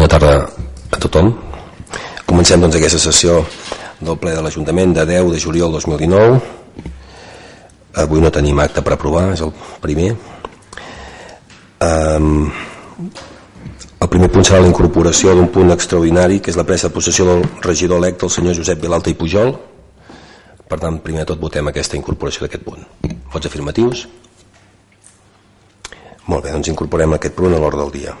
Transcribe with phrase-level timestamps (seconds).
[0.00, 0.48] Bona tarda
[0.88, 1.26] a tothom.
[2.24, 3.34] Comencem doncs aquesta sessió
[4.00, 6.38] del ple de l'Ajuntament de 10 de juliol 2019.
[8.00, 9.52] Avui no tenim acte per aprovar, és el
[9.82, 10.14] primer.
[11.84, 12.48] Um,
[14.00, 17.28] el primer punt serà la incorporació d'un punt extraordinari, que és la presa de possessió
[17.28, 19.52] del regidor electe, el senyor Josep Vilalta i Pujol.
[20.64, 22.88] Per tant, primer de tot votem aquesta incorporació d'aquest punt.
[23.36, 24.08] Vots afirmatius?
[26.24, 28.16] Molt bé, doncs incorporem aquest punt a l'ordre del dia.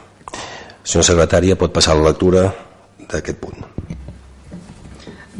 [0.82, 2.48] Senyora secretària, pot passar la lectura
[3.10, 3.66] d'aquest punt.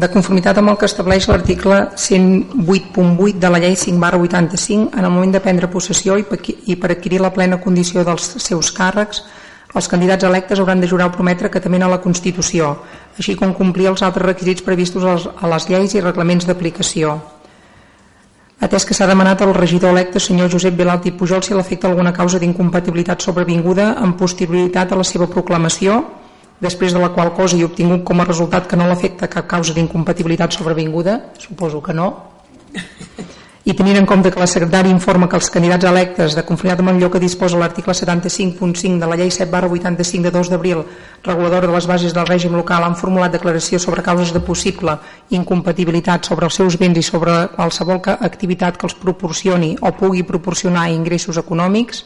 [0.01, 5.05] De conformitat amb el que estableix l'article 108.8 de la llei 5 barra 85, en
[5.05, 9.25] el moment de prendre possessió i per adquirir la plena condició dels seus càrrecs,
[9.75, 12.73] els candidats electes hauran de jurar o prometre que temen a la Constitució,
[13.19, 17.19] així com complir els altres requisits previstos a les lleis i reglaments d'aplicació.
[18.61, 22.13] Atès que s'ha demanat al regidor electe senyor Josep Vilalt i Pujol si l'afecta alguna
[22.13, 26.03] causa d'incompatibilitat sobrevinguda en posterioritat a la seva proclamació,
[26.61, 29.73] després de la qual cosa i obtingut com a resultat que no l'afecta cap causa
[29.73, 32.11] d'incompatibilitat sobrevinguda, suposo que no,
[33.71, 36.91] i tenint en compte que la secretària informa que els candidats electes de conformitat amb
[36.91, 40.81] allò que disposa l'article 75.5 de la llei 7 barra 85 de 2 d'abril
[41.23, 44.97] reguladora de les bases del règim local han formulat declaració sobre causes de possible
[45.31, 50.91] incompatibilitat sobre els seus béns i sobre qualsevol activitat que els proporcioni o pugui proporcionar
[50.91, 52.03] ingressos econòmics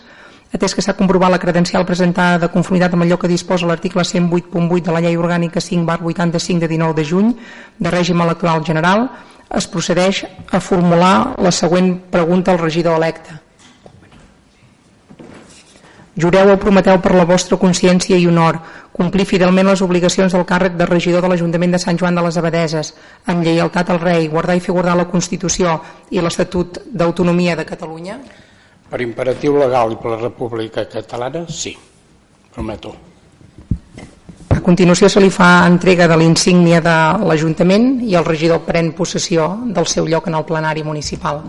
[0.53, 4.83] atès que s'ha comprovat la credencial presentada de conformitat amb allò que disposa l'article 108.8
[4.83, 7.33] de la llei orgànica 5 bar 85 de 19 de juny
[7.79, 9.09] de règim electoral general
[9.57, 13.41] es procedeix a formular la següent pregunta al regidor electe.
[16.15, 18.61] Jureu o prometeu per la vostra consciència i honor
[18.95, 22.39] complir fidelment les obligacions del càrrec de regidor de l'Ajuntament de Sant Joan de les
[22.39, 22.93] Abadeses,
[23.27, 25.81] amb lleialtat al rei, guardar i fer guardar la Constitució
[26.15, 28.21] i l'Estatut d'Autonomia de Catalunya?
[28.91, 31.75] Per imperatiu legal i per la República Catalana, sí.
[32.55, 33.14] Prometo
[34.65, 36.97] continuació se li fa entrega de l'insígnia de
[37.29, 41.42] l'Ajuntament i el regidor pren possessió del seu lloc en el plenari municipal.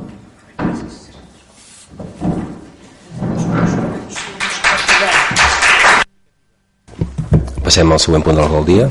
[7.65, 8.89] Passem al següent punt del dia.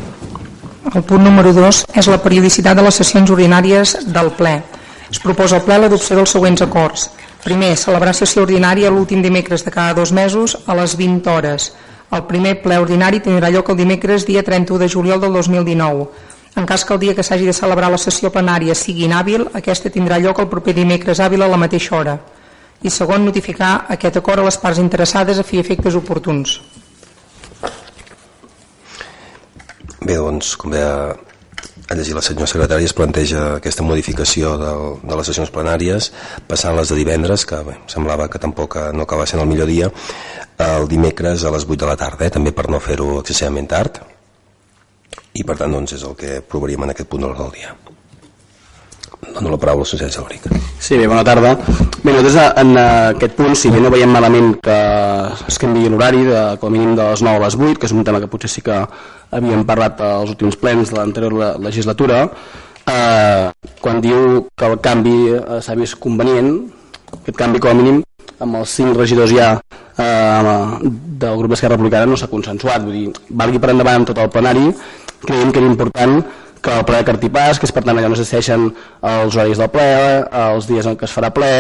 [0.95, 4.56] El punt número 2 és la periodicitat de les sessions ordinàries del ple.
[5.11, 7.11] Es proposa al ple l'adopció dels següents acords.
[7.45, 11.75] Primer, celebrar sessió ordinària l'últim dimecres de cada dos mesos a les 20 hores.
[12.13, 16.07] El primer ple ordinari tindrà lloc el dimecres dia 31 de juliol del 2019.
[16.57, 19.91] En cas que el dia que s'hagi de celebrar la sessió plenària sigui inhàbil, aquesta
[19.91, 22.19] tindrà lloc el proper dimecres hàbil a la mateixa hora.
[22.83, 26.61] I segon, notificar aquest acord a les parts interessades a fi efectes oportuns.
[30.05, 31.17] Bé, doncs, com deia
[31.89, 36.11] a llegir la senyora secretària es planteja aquesta modificació del, de les sessions plenàries
[36.49, 39.91] passant les de divendres que bé, semblava que tampoc no acaba sent el millor dia
[40.65, 42.31] el dimecres a les 8 de la tarda, eh?
[42.31, 44.00] també per no fer-ho excessivament tard
[45.34, 47.75] i per tant doncs, és el que provaríem en aquest punt del dia.
[49.34, 50.47] Dono la paraula al senyor Saloric.
[50.78, 51.55] Sí, bé, bona tarda.
[52.05, 54.77] Bé, nosaltres en aquest punt, si bé no veiem malament que
[55.49, 56.23] es canvi l'horari,
[56.61, 58.53] com a mínim de les 9 a les 8, que és un tema que potser
[58.53, 58.78] sí que
[59.31, 62.25] havíem parlat als últims plens de l'anterior legislatura,
[62.87, 66.53] eh, quan diu que el canvi eh, s'ha vist convenient,
[67.21, 68.03] aquest canvi com a mínim
[68.43, 73.11] amb els cinc regidors ja eh, del grup d'Esquerra Republicana no s'ha consensuat, vull dir,
[73.31, 74.71] valgui per endavant tot el plenari,
[75.25, 76.19] creiem que era important
[76.65, 78.71] que el ple de Cartipàs, que és per tant allà on es decideixen
[79.05, 79.89] els horaris del ple,
[80.47, 81.51] els dies en què es farà ple,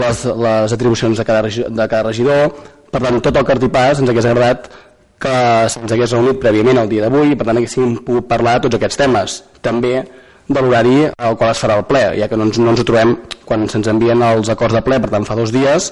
[0.00, 2.54] les, les atribucions de cada, de cada regidor,
[2.90, 4.70] per tant tot el Cartipàs ens hagués agradat
[5.20, 5.34] que
[5.72, 8.78] se'ns hagués reunit prèviament el dia d'avui i per tant haguéssim pogut parlar de tots
[8.78, 9.40] aquests temes.
[9.64, 9.94] També
[10.48, 12.86] de l'horari al qual es farà el ple, ja que no ens, no ens ho
[12.86, 13.16] trobem
[13.48, 15.90] quan se'ns envien els acords de ple, per tant fa dos dies,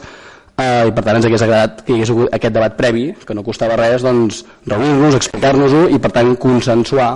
[0.57, 3.35] eh, i per tant ens hagués agradat que hi hagués hagut aquest debat previ, que
[3.35, 7.11] no costava res doncs, reunir-nos, explicar-nos-ho i per tant consensuar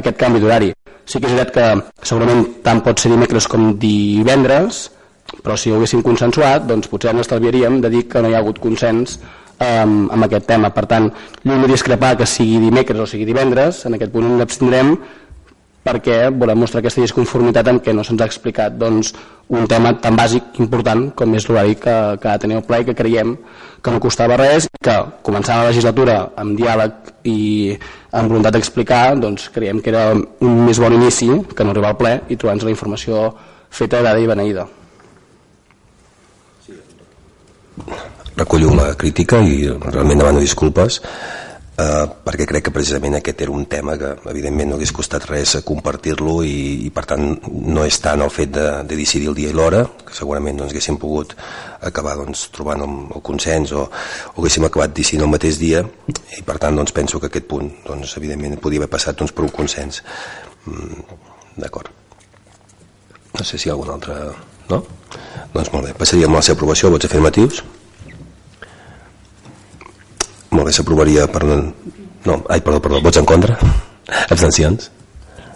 [0.00, 0.72] aquest canvi d'horari.
[1.04, 4.88] Sí que és veritat que segurament tant pot ser dimecres com divendres,
[5.42, 8.42] però si ho haguéssim consensuat, doncs potser ens estalviaríem de dir que no hi ha
[8.42, 9.18] hagut consens
[9.58, 10.70] um, amb aquest tema.
[10.74, 11.10] Per tant,
[11.44, 14.96] lluny de discrepar que sigui dimecres o sigui divendres, en aquest punt ens abstindrem
[15.82, 19.12] perquè volem mostrar aquesta disconformitat en què no se'ns ha explicat doncs,
[19.52, 22.78] un tema tan bàsic important com és l'horari que, que ha de tenir el ple
[22.80, 23.34] i que creiem
[23.82, 24.94] que no costava res i que
[25.26, 27.74] començant la legislatura amb diàleg i
[28.12, 31.98] amb voluntat d'explicar doncs, creiem que era un més bon inici que no arribar al
[31.98, 33.26] ple i trobar-nos la informació
[33.72, 34.68] feta, dada i beneïda.
[38.36, 41.00] Recollo la crítica i realment demano disculpes
[41.76, 45.54] eh, perquè crec que precisament aquest era un tema que evidentment no hagués costat res
[45.66, 49.52] compartir-lo i, i per tant no és tant el fet de, de decidir el dia
[49.52, 51.34] i l'hora que segurament doncs, haguéssim pogut
[51.80, 55.84] acabar doncs, trobant el, el consens o, o haguéssim acabat decidint el mateix dia
[56.38, 59.46] i per tant doncs, penso que aquest punt doncs, evidentment podia haver passat doncs, per
[59.48, 60.02] un consens.
[60.68, 61.20] Mm,
[61.58, 61.90] d'acord.
[63.32, 64.16] No sé si hi ha algun altre
[64.70, 64.82] no?
[65.52, 66.92] doncs molt bé, passaríem a la seva aprovació.
[66.92, 67.62] Vots afirmatius
[70.52, 71.44] molt bé, s'aprovaria per...
[72.22, 73.56] No, ai, perdó, perdó, vots en contra?
[74.30, 74.90] Abstencions?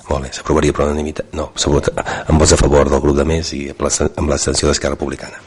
[0.07, 1.33] Molt bé, s'aprovaria per unanimitat.
[1.35, 5.43] No, amb vots a favor del grup de més i amb l'abstenció d'Esquerra Republicana.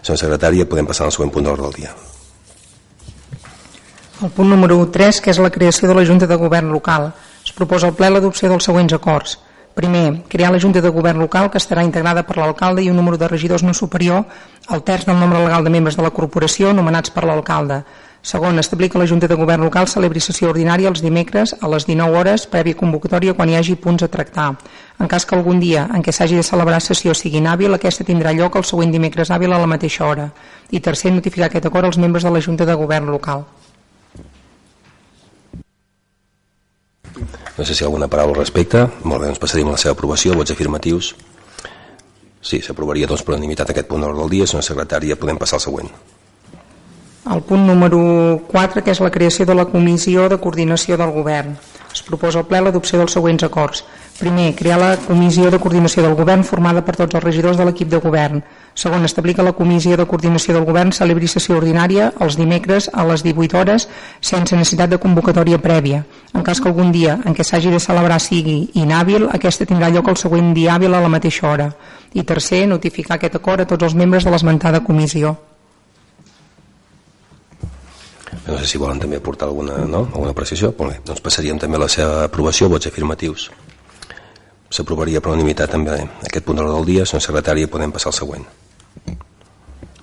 [0.00, 1.92] Senyor secretari, podem passar al següent punt d'ordre del dia.
[4.20, 7.10] El punt número 3, que és la creació de la Junta de Govern Local.
[7.44, 9.38] Es proposa al ple l'adopció dels següents acords.
[9.74, 13.16] Primer, crear la Junta de Govern Local que estarà integrada per l'alcalde i un número
[13.16, 14.24] de regidors no superior
[14.68, 17.80] al terç del nombre legal de membres de la corporació nomenats per l'alcalde.
[18.22, 21.86] Segon, establir que la Junta de Govern Local celebri sessió ordinària els dimecres a les
[21.88, 24.50] 19 hores prèvia convocatòria quan hi hagi punts a tractar.
[25.00, 28.34] En cas que algun dia en què s'hagi de celebrar sessió sigui inhàbil, aquesta tindrà
[28.36, 30.28] lloc el següent dimecres hàbil a la mateixa hora.
[30.70, 33.46] I tercer, notificar aquest acord als membres de la Junta de Govern Local.
[37.56, 38.84] No sé si hi ha alguna paraula al respecte.
[39.02, 40.36] Molt bé, doncs passaríem a la seva aprovació.
[40.36, 41.14] Vots afirmatius.
[42.40, 44.46] Sí, s'aprovaria doncs per unanimitat aquest punt d'ordre del dia.
[44.46, 45.92] Senyora secretària, podem passar al següent.
[47.28, 51.52] El punt número 4, que és la creació de la Comissió de Coordinació del Govern.
[51.92, 53.82] Es proposa al ple l'adopció dels següents acords.
[54.16, 57.90] Primer, crear la Comissió de Coordinació del Govern formada per tots els regidors de l'equip
[57.92, 58.40] de govern.
[58.72, 63.04] Segon, establir que la Comissió de Coordinació del Govern celebri sessió ordinària els dimecres a
[63.04, 63.88] les 18 hores
[64.20, 66.06] sense necessitat de convocatòria prèvia.
[66.32, 70.08] En cas que algun dia en què s'hagi de celebrar sigui inhàbil, aquesta tindrà lloc
[70.08, 71.70] el següent dia hàbil a la mateixa hora.
[72.16, 75.36] I tercer, notificar aquest acord a tots els membres de l'esmentada comissió.
[78.46, 80.06] No sé si volen també aportar alguna, no?
[80.14, 80.72] alguna precisió.
[80.78, 83.50] Molt bé, doncs passaríem també a la seva aprovació, vots afirmatius.
[84.70, 87.06] S'aprovaria per unanimitat també aquest punt d'ordre del dia.
[87.06, 88.46] Senyor secretari, podem passar al següent.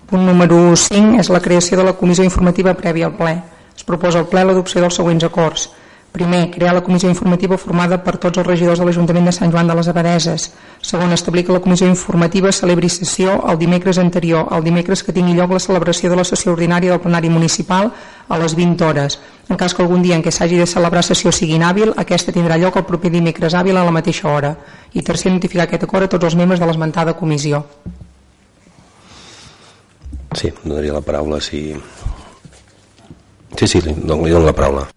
[0.07, 3.35] Punt número 5 és la creació de la comissió informativa prèvia al ple.
[3.75, 5.69] Es proposa al ple l'adopció dels següents acords
[6.11, 9.67] Primer, crear la comissió informativa formada per tots els regidors de l'Ajuntament de Sant Joan
[9.69, 10.47] de les Abadeses.
[10.81, 15.35] Segon, establir que la comissió informativa celebri sessió el dimecres anterior, el dimecres que tingui
[15.37, 17.91] lloc la celebració de la sessió ordinària del plenari municipal
[18.27, 19.19] a les 20 hores.
[19.49, 22.57] En cas que algun dia en què s'hagi de celebrar sessió sigui inhàbil, aquesta tindrà
[22.57, 24.55] lloc el proper dimecres hàbil a la mateixa hora.
[24.93, 27.63] I tercer, notificar aquest acord a tots els membres de l'esmentada comissió.
[30.33, 31.71] Sí, donaria la paraula si...
[33.57, 34.96] Sí, sí, li dono la paraula.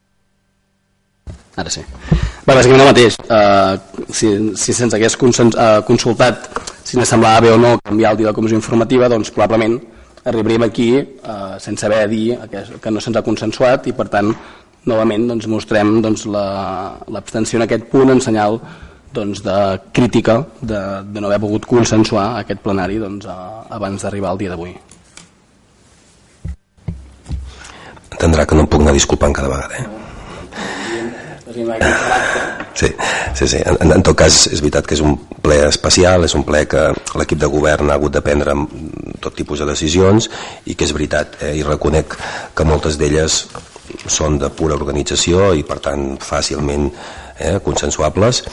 [1.60, 1.84] Ara sí.
[2.10, 3.16] Bé, bàsicament el mateix.
[3.28, 6.48] Uh, si, si se'ns hagués consens, uh, consultat
[6.82, 9.76] si ens semblava bé o no canviar el dia de la comissió informativa, doncs probablement
[10.24, 14.08] arribaríem aquí uh, sense haver de dir que, que no se'ns ha consensuat i per
[14.12, 14.32] tant
[14.90, 18.60] novament doncs, mostrem doncs, l'abstenció la, en aquest punt en senyal
[19.12, 19.56] doncs, de
[19.96, 24.52] crítica de, de no haver pogut consensuar aquest plenari doncs, a, abans d'arribar al dia
[24.52, 24.74] d'avui.
[28.10, 30.00] Entendrà que no em puc anar disculpant cada vegada, eh?
[32.74, 32.88] Sí,
[33.34, 33.58] sí, sí.
[33.66, 36.84] En, en tot cas és veritat que és un ple especial, és un ple que
[37.18, 38.54] l'equip de govern ha hagut de prendre
[39.20, 40.30] tot tipus de decisions
[40.70, 42.16] i que és veritat, eh, i reconec
[42.56, 43.40] que moltes d'elles
[44.06, 46.88] són de pura organització i per tant fàcilment
[47.38, 48.44] eh, consensuables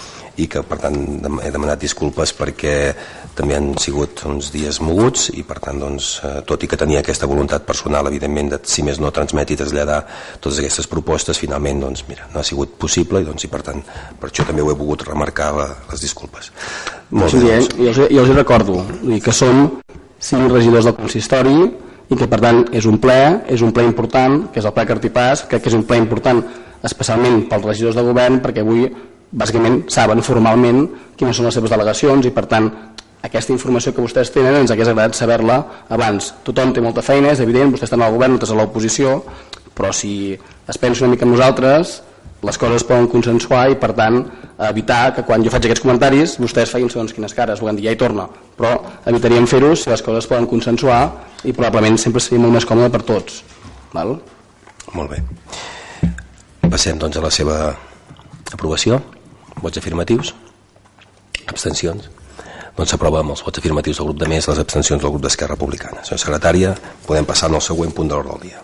[0.42, 0.98] i que per tant
[1.44, 2.76] he demanat disculpes perquè
[3.38, 7.04] també han sigut uns dies moguts i per tant doncs, eh, tot i que tenia
[7.04, 10.00] aquesta voluntat personal evidentment de si més no transmetre i traslladar
[10.42, 13.84] totes aquestes propostes finalment doncs, mira, no ha sigut possible i, doncs, i per tant
[14.20, 16.52] per això també ho he volgut remarcar la, les disculpes
[17.12, 17.76] Molt sí, bé, doncs.
[17.78, 18.82] jo, els, jo els recordo
[19.24, 19.68] que som
[20.20, 21.58] cinc regidors del consistori
[22.08, 23.20] i que per tant és un ple,
[23.52, 26.42] és un ple important, que és el ple Cartipàs, crec que és un ple important
[26.88, 28.88] especialment pels regidors de govern perquè avui
[29.28, 30.86] bàsicament saben formalment
[31.20, 32.70] quines són les seves delegacions i per tant
[33.26, 35.58] aquesta informació que vostès tenen ens hagués agradat saber-la
[35.94, 36.34] abans.
[36.46, 39.16] Tothom té molta feina, és evident, vostès estan al govern, nosaltres a l'oposició,
[39.78, 42.02] però si es pensa una mica en nosaltres,
[42.46, 44.20] les coses es poden consensuar i per tant
[44.68, 47.96] evitar que quan jo faig aquests comentaris vostès facin segons quines cares, volem dir ja
[47.96, 48.28] hi torna.
[48.58, 48.76] Però
[49.10, 51.02] evitaríem fer-ho si les coses es poden consensuar
[51.44, 53.42] i probablement sempre seria molt més còmode per tots.
[53.94, 54.18] Val?
[54.94, 55.24] Molt bé.
[56.68, 57.58] Passem doncs a la seva
[58.54, 59.02] aprovació.
[59.64, 60.36] Vots afirmatius?
[61.48, 62.17] Abstencions
[62.78, 65.56] doncs s'aprova amb els vots afirmatius del grup de més les abstencions del grup d'Esquerra
[65.58, 66.04] Republicana.
[66.06, 66.74] Senyora secretària,
[67.08, 68.62] podem passar al següent punt de l'ordre del dia.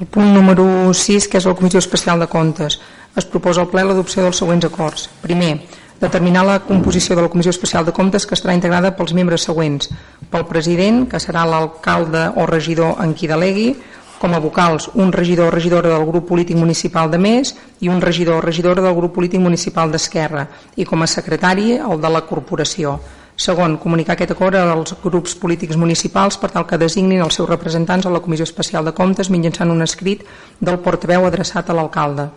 [0.00, 0.64] El punt número
[0.94, 2.78] 6, que és la Comissió Especial de Comptes,
[3.16, 5.08] es proposa al ple l'adopció dels següents acords.
[5.20, 5.54] Primer,
[6.00, 9.90] determinar la composició de la Comissió Especial de Comptes que estarà integrada pels membres següents.
[10.32, 13.74] Pel president, que serà l'alcalde o regidor en qui delegui,
[14.20, 18.02] com a vocals un regidor o regidora del grup polític municipal de Més i un
[18.04, 20.44] regidor o regidora del grup polític municipal d'Esquerra
[20.76, 22.98] i com a secretari el de la corporació.
[23.40, 28.04] Segon, comunicar aquest acord als grups polítics municipals per tal que designin els seus representants
[28.04, 30.26] a la Comissió Especial de Comptes mitjançant un escrit
[30.60, 32.28] del portaveu adreçat a l'alcalde.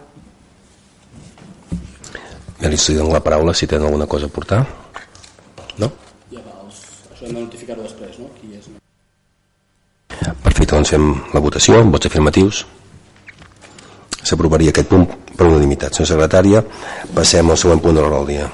[2.61, 4.63] Bé, li dono la paraula si tenen alguna cosa a portar.
[5.83, 5.91] No?
[6.31, 6.79] Ja va, els...
[7.11, 8.31] això hem de notificar-ho després, no?
[10.73, 11.03] Doncs fem
[11.35, 12.63] la votació, amb vots afirmatius.
[14.25, 15.03] S'aprovaria aquest punt
[15.37, 15.93] per unanimitat.
[15.93, 16.63] Senyor secretària,
[17.13, 18.47] passem al següent punt de l'hora del dia.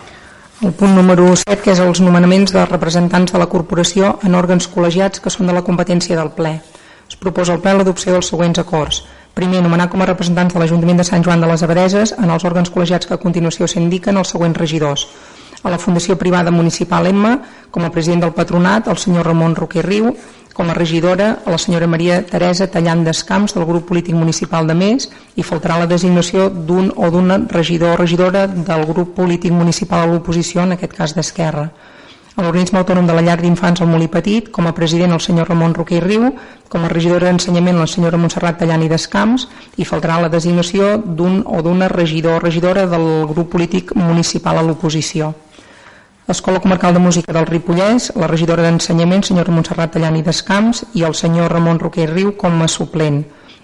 [0.67, 4.67] El punt número 7, que és els nomenaments de representants de la corporació en òrgans
[4.67, 6.57] col·legiats que són de la competència del ple.
[7.07, 9.05] Es proposa al ple l'adopció dels següents acords.
[9.37, 12.43] Primer, nomenar com a representants de l'Ajuntament de Sant Joan de les Abadeses en els
[12.43, 15.07] òrgans col·legiats que a continuació s'indiquen els següents regidors.
[15.63, 17.37] A la Fundació Privada Municipal Emma,
[17.71, 20.11] com a president del patronat, el senyor Ramon Roquer Riu,
[20.59, 24.75] com a regidora a la senyora Maria Teresa Tallant Descamps del grup polític municipal de
[24.75, 25.05] Més
[25.39, 30.11] i faltarà la designació d'un o d'una regidor o regidora del grup polític municipal a
[30.11, 31.69] l'oposició, en aquest cas d'Esquerra.
[32.35, 35.47] A l'organisme autònom de la llar d'infants al Molí Petit, com a president el senyor
[35.47, 36.27] Ramon Roquer i Riu,
[36.67, 39.47] com a regidora d'ensenyament la senyora Montserrat Tallant i Descamps
[39.79, 44.67] i faltarà la designació d'un o d'una regidor o regidora del grup polític municipal a
[44.67, 45.37] l'oposició.
[46.29, 51.15] L'Escola Comarcal de Música del Ripollès, la regidora d'Ensenyament, senyora Montserrat Tallani Descamps, i el
[51.17, 53.23] senyor Ramon Roquer Riu com a suplent.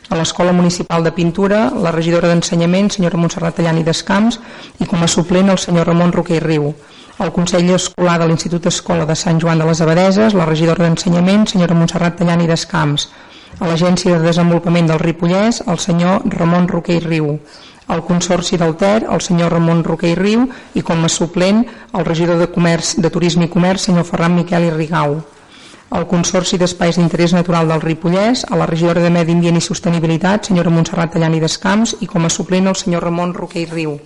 [0.10, 4.40] A l'Escola Municipal de Pintura, la regidora d'Ensenyament, senyora Montserrat Tallani Descamps,
[4.82, 6.72] i com a suplent el senyor Ramon Roquer Riu.
[7.22, 11.46] Al Consell Escolar de l'Institut Escola de Sant Joan de les Abadeses, la regidora d'Ensenyament,
[11.54, 13.12] senyora Montserrat Tallani Descamps.
[13.62, 17.36] A l'Agència de Desenvolupament del Ripollès, el senyor Ramon Roquer Riu
[17.88, 21.63] al Consorci del Ter, el senyor Ramon Roquer i Riu, i com a suplent
[21.94, 25.20] el regidor de, Comerç, de Turisme i Comerç, senyor Ferran Miquel i Rigau.
[25.96, 30.50] Al Consorci d'Espais d'Interès Natural del Ripollès, a la regidora de Medi Ambient i Sostenibilitat,
[30.50, 34.00] senyora Montserrat Tallani Descamps, i com a suplent el senyor Ramon Roquer i Riu.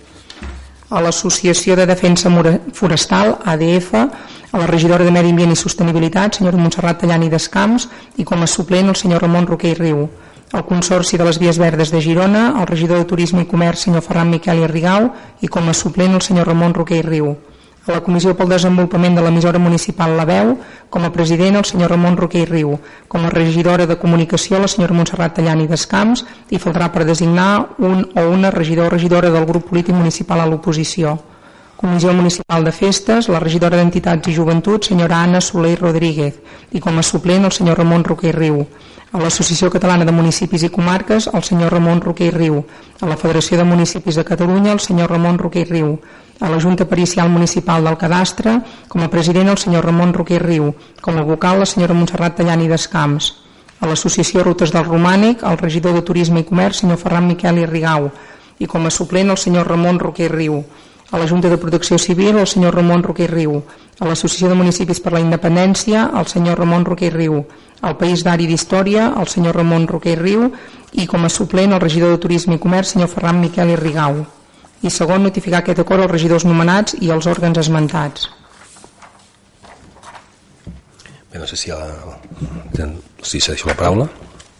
[0.90, 2.30] A l'Associació de Defensa
[2.74, 8.28] Forestal, ADF, a la regidora de Medi Ambient i Sostenibilitat, senyora Montserrat Tallani Descamps, i
[8.28, 10.08] com a suplent el senyor Ramon Roquer i Riu
[10.52, 14.02] el Consorci de les Vies Verdes de Girona, el regidor de Turisme i Comerç, senyor
[14.02, 17.30] Ferran Miquel i Rigau, i com a suplent el senyor Ramon Roquer i Riu.
[17.86, 20.56] A la Comissió pel Desenvolupament de l'emissora municipal La Veu,
[20.90, 22.74] com a president el senyor Ramon Roquer i Riu,
[23.08, 28.04] com a regidora de Comunicació la senyora Montserrat Tallani Descamps, i faltarà per designar un
[28.10, 31.16] o una regidor o regidora del grup polític municipal a l'oposició.
[31.80, 36.34] Comissió Municipal de Festes, la regidora d'Entitats i Joventut, senyora Anna Soler Rodríguez,
[36.76, 38.58] i com a suplent el senyor Ramon Roquer i Riu.
[39.16, 42.58] A l'Associació Catalana de Municipis i Comarques el senyor Ramon Roquer i Riu,
[43.00, 45.94] a la Federació de Municipis de Catalunya el senyor Ramon Roquer i Riu,
[46.40, 48.58] a la Junta Pericial Municipal del Cadastre
[48.92, 50.68] com a president el senyor Ramon Roquer i Riu,
[51.00, 53.30] com a vocal la senyora Montserrat Tallani Descamps,
[53.80, 57.66] a l'Associació Rutes del Romànic el regidor de Turisme i Comerç senyor Ferran Miquel i
[57.72, 58.10] Rigau.
[58.60, 60.60] I com a suplent el senyor Ramon Roquer i Riu,
[61.10, 63.62] a la Junta de Protecció Civil el senyor Ramon Roquer Riu,
[63.98, 67.42] a l'Associació de Municipis per la Independència el senyor Ramon Roquer Riu,
[67.82, 70.50] al País d'Ari d'Història, el senyor Ramon Roquer Riu,
[70.92, 74.22] i com a suplent el regidor de Turisme i Comerç, senyor Ferran Miquel i Rigau.
[74.82, 78.28] I segon, notificar aquest acord als regidors nomenats i als òrgans esmentats.
[81.30, 82.88] Bé, no sé si, la,
[83.22, 84.08] si s'ha la paraula.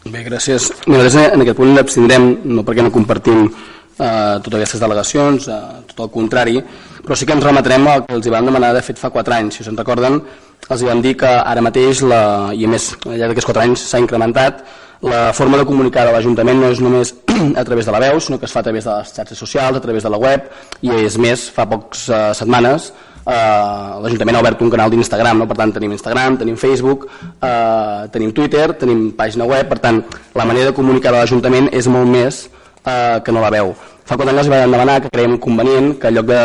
[0.05, 0.69] Bé, gràcies.
[0.87, 3.49] Nosaltres en aquest punt abstindrem, no perquè no compartim
[3.97, 5.59] eh, totes aquestes delegacions, eh,
[5.91, 6.61] tot el contrari,
[7.01, 9.37] però sí que ens remetrem al que els hi van demanar de fet fa 4
[9.39, 9.59] anys.
[9.59, 10.21] Si se'n recorden,
[10.69, 13.85] els vam dir que ara mateix, la, i a més al llarg d'aquests 4 anys
[13.89, 14.63] s'ha incrementat,
[15.01, 17.15] la forma de comunicar de l'Ajuntament no és només
[17.61, 19.77] a través de la veu, sinó que es fa a través de les xarxes socials,
[19.77, 20.51] a través de la web,
[20.85, 22.91] i és més, fa pocs uh, setmanes
[23.25, 25.47] uh, l'Ajuntament ha obert un canal d'Instagram, no?
[25.49, 27.07] per tant tenim Instagram, tenim Facebook,
[27.41, 30.01] uh, tenim Twitter, tenim pàgina web, per tant
[30.37, 32.45] la manera de comunicar de l'Ajuntament és molt més
[32.85, 33.73] uh, que no la veu.
[34.05, 36.41] Fa 4 anys vam demanar que creiem convenient que en lloc de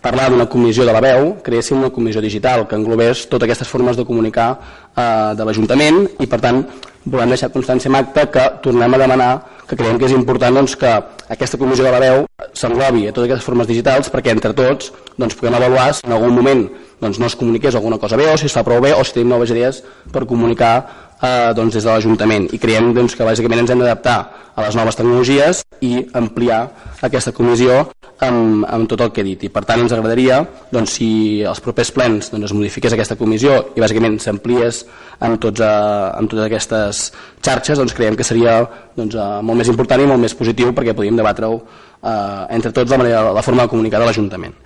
[0.00, 3.98] parlar d'una comissió de la veu, creéssim una comissió digital que englobés totes aquestes formes
[3.98, 4.50] de comunicar
[4.96, 6.62] eh, de l'Ajuntament i per tant
[7.04, 9.30] volem deixar constància en acte que tornem a demanar
[9.68, 10.90] que creiem que és important doncs, que
[11.32, 15.36] aquesta comissió de la veu s'englobi a totes aquestes formes digitals perquè entre tots doncs,
[15.36, 16.64] puguem avaluar si en algun moment
[17.00, 19.16] doncs, no es comuniqués alguna cosa bé o si es fa prou bé o si
[19.16, 19.82] tenim noves idees
[20.12, 20.74] per comunicar
[21.22, 24.18] eh, doncs, des de l'Ajuntament i creiem doncs, que bàsicament ens hem d'adaptar
[24.54, 26.60] a les noves tecnologies i ampliar
[27.06, 27.84] aquesta comissió
[28.20, 30.40] amb, amb tot el que he dit i per tant ens agradaria
[30.72, 31.10] doncs, si
[31.46, 34.82] els propers plens doncs, es modifiqués aquesta comissió i bàsicament s'ampliés
[35.20, 35.70] amb, tots, eh,
[36.18, 37.02] amb totes aquestes
[37.40, 38.60] xarxes doncs creiem que seria
[38.96, 42.92] doncs, eh, molt més important i molt més positiu perquè podríem debatre-ho eh, entre tots
[42.92, 44.56] la, manera, la forma de comunicar de l'Ajuntament.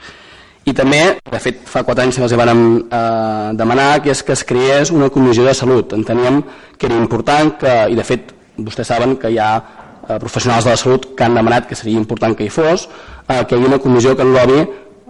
[0.64, 4.44] I també, de fet, fa quatre anys els vam eh, demanar que és que es
[4.49, 5.92] creés una comissió de salut.
[5.92, 6.40] Enteníem
[6.78, 10.73] que era important que, i de fet vostès saben que hi ha eh, professionals de
[10.73, 12.88] la salut que han demanat que seria important que hi fos,
[13.28, 14.62] eh, que hi hagi una comissió que englobi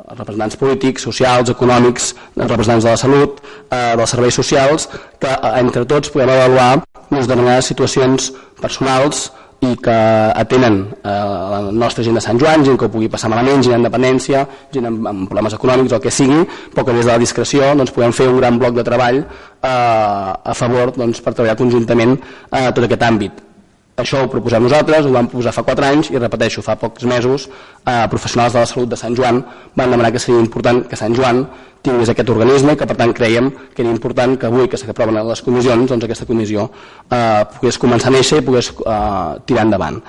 [0.04, 4.88] representants polítics, socials, econòmics, representants de la salut, eh, dels serveis socials,
[5.20, 9.30] que eh, entre tots puguem avaluar doncs, determinades situacions personals
[9.68, 9.94] i que
[10.42, 11.14] atenen eh,
[11.54, 14.44] la nostra gent de Sant Joan, gent que ho pugui passar malament, gent en dependència,
[14.74, 16.42] gent amb, amb problemes econòmics, el que sigui,
[16.74, 19.68] però que des de la discreció doncs, podem fer un gran bloc de treball eh,
[19.68, 23.53] a favor doncs, per treballar conjuntament eh, tot aquest àmbit.
[23.94, 27.44] Això ho proposem nosaltres, ho vam posar fa 4 anys i repeteixo, fa pocs mesos
[27.46, 29.38] eh, professionals de la salut de Sant Joan
[29.78, 31.44] van demanar que seria important que Sant Joan
[31.84, 35.20] tingués aquest organisme i que per tant creiem que era important que avui que s'aproven
[35.28, 40.00] les comissions doncs aquesta comissió eh, pogués començar a néixer i pogués eh, tirar endavant.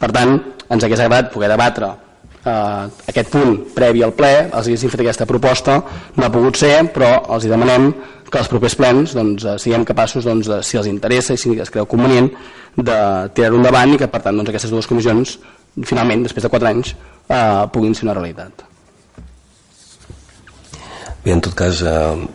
[0.00, 0.38] Per tant,
[0.70, 1.92] ens hagués agradat poder debatre
[2.44, 5.78] eh, aquest punt previ al ple, els haguéssim fet aquesta proposta,
[6.16, 7.90] no ha pogut ser, però els hi demanem
[8.30, 11.56] que els propers plens doncs, eh, siguem capaços, doncs, de, si els interessa i si
[11.60, 12.30] es creu convenient,
[12.74, 12.96] de
[13.34, 15.38] tirar-ho endavant i que per tant doncs, aquestes dues comissions
[15.82, 16.94] finalment, després de 4 anys,
[17.28, 18.64] eh, puguin ser una realitat.
[21.24, 22.26] Bé, en tot cas, eh,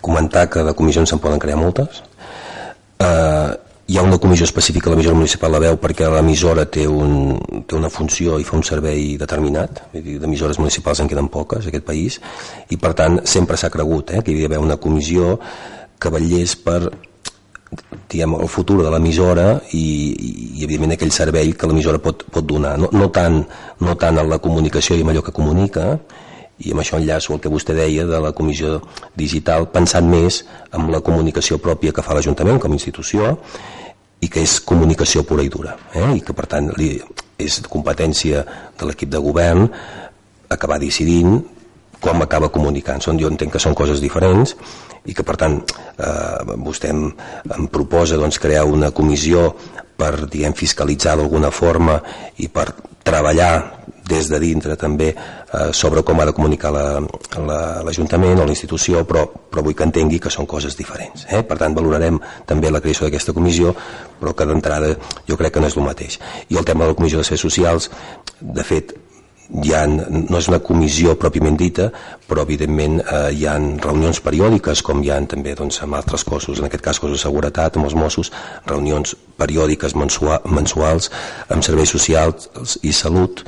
[0.00, 2.02] comentar que de comissions se'n poden crear moltes.
[2.98, 7.36] Eh, hi ha una comissió específica a l'emissora municipal la veu perquè l'emissora té, un,
[7.70, 11.86] té una funció i fa un servei determinat d'emissores municipals en queden poques a aquest
[11.86, 12.18] país
[12.74, 15.36] i per tant sempre s'ha cregut eh, que hi havia d'haver una comissió
[16.02, 16.80] que vetllés per
[18.10, 19.86] diguem, el futur de l'emissora i,
[20.18, 22.76] i, i evidentment aquell servei que l'emissora pot, pot donar.
[22.80, 23.42] No, no, tant,
[23.82, 25.92] no tant en la comunicació i en allò que comunica
[26.64, 28.78] i amb això enllaço el que vostè deia de la comissió
[29.14, 30.40] digital, pensant més
[30.72, 33.34] en la comunicació pròpia que fa l'Ajuntament com a institució
[34.20, 36.08] i que és comunicació pura i dura eh?
[36.16, 36.94] i que per tant li,
[37.38, 38.44] és competència
[38.78, 39.68] de l'equip de govern
[40.48, 41.40] acabar decidint
[42.00, 43.00] com acaba comunicant.
[43.02, 44.54] Són, jo entenc que són coses diferents
[45.06, 47.08] i que per tant eh, vostè em,
[47.56, 49.48] em proposa doncs, crear una comissió
[49.96, 51.96] per diguem, fiscalitzar d'alguna forma
[52.42, 52.68] i per
[53.06, 53.75] treballar
[54.08, 58.54] des de dintre també eh, sobre com ha de comunicar l'Ajuntament la, la, o la
[58.54, 61.26] institució, però, però vull que entengui que són coses diferents.
[61.30, 61.42] Eh?
[61.46, 63.74] Per tant, valorarem també la creació d'aquesta comissió,
[64.20, 64.94] però que d'entrada
[65.28, 66.20] jo crec que no és el mateix.
[66.48, 67.90] I el tema de la Comissió de Serveis Socials,
[68.40, 68.94] de fet,
[69.74, 71.88] ha, no és una comissió pròpiament dita,
[72.26, 76.60] però evidentment eh, hi ha reunions periòdiques, com hi ha també doncs, amb altres cossos,
[76.60, 78.32] en aquest cas cossos de seguretat, amb els Mossos,
[78.66, 81.10] reunions periòdiques mensuals,
[81.48, 83.44] amb serveis socials i salut,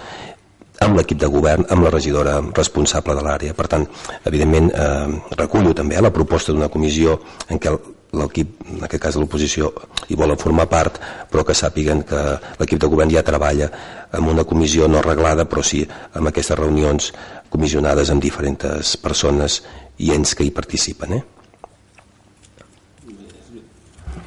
[0.84, 3.54] amb l'equip de govern, amb la regidora responsable de l'àrea.
[3.54, 3.86] Per tant,
[4.24, 7.76] evidentment, eh, recullo també la proposta d'una comissió en què
[8.12, 9.72] l'equip, en aquest cas de l'oposició,
[10.08, 10.98] hi volen formar part,
[11.30, 12.22] però que sàpiguen que
[12.60, 13.70] l'equip de govern ja treballa
[14.12, 17.12] amb una comissió no arreglada, però sí amb aquestes reunions
[17.50, 19.62] comissionades amb diferents persones
[19.98, 21.12] i ens que hi participen.
[21.12, 21.37] Eh?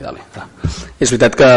[0.01, 0.23] Dale,
[0.97, 1.49] és veritat que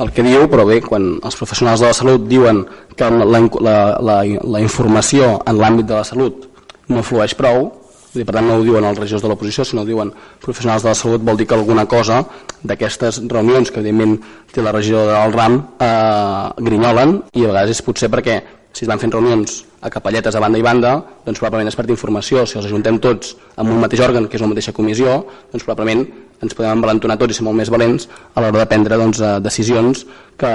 [0.00, 2.62] el que diu, però bé, quan els professionals de la salut diuen
[2.96, 3.26] que la,
[3.60, 4.16] la, la,
[4.56, 6.46] la informació en l'àmbit de la salut
[6.88, 7.68] no flueix prou,
[8.14, 10.92] dir, per tant no ho diuen els regidors de l'oposició, sinó ho diuen professionals de
[10.92, 12.22] la salut, vol dir que alguna cosa
[12.62, 14.18] d'aquestes reunions que evidentment
[14.52, 18.40] té la regió del RAM eh, grinyolen i a vegades és potser perquè
[18.72, 20.94] si es van fent reunions a capelletes a banda i banda,
[21.26, 22.46] doncs probablement es perd informació.
[22.48, 25.18] Si els ajuntem tots amb un mateix òrgan, que és una mateixa comissió,
[25.52, 26.06] doncs probablement
[26.42, 29.38] ens podem envalentonar tots i ser molt més valents a l'hora de prendre doncs, eh,
[29.44, 30.04] decisions
[30.38, 30.52] que,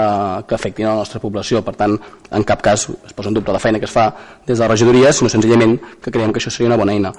[0.47, 1.63] que afectin a la nostra població.
[1.63, 1.95] Per tant,
[2.31, 4.09] en cap cas es posa en dubte la feina que es fa
[4.45, 7.13] des de la regidoria, sinó senzillament que creiem que això seria una bona eina.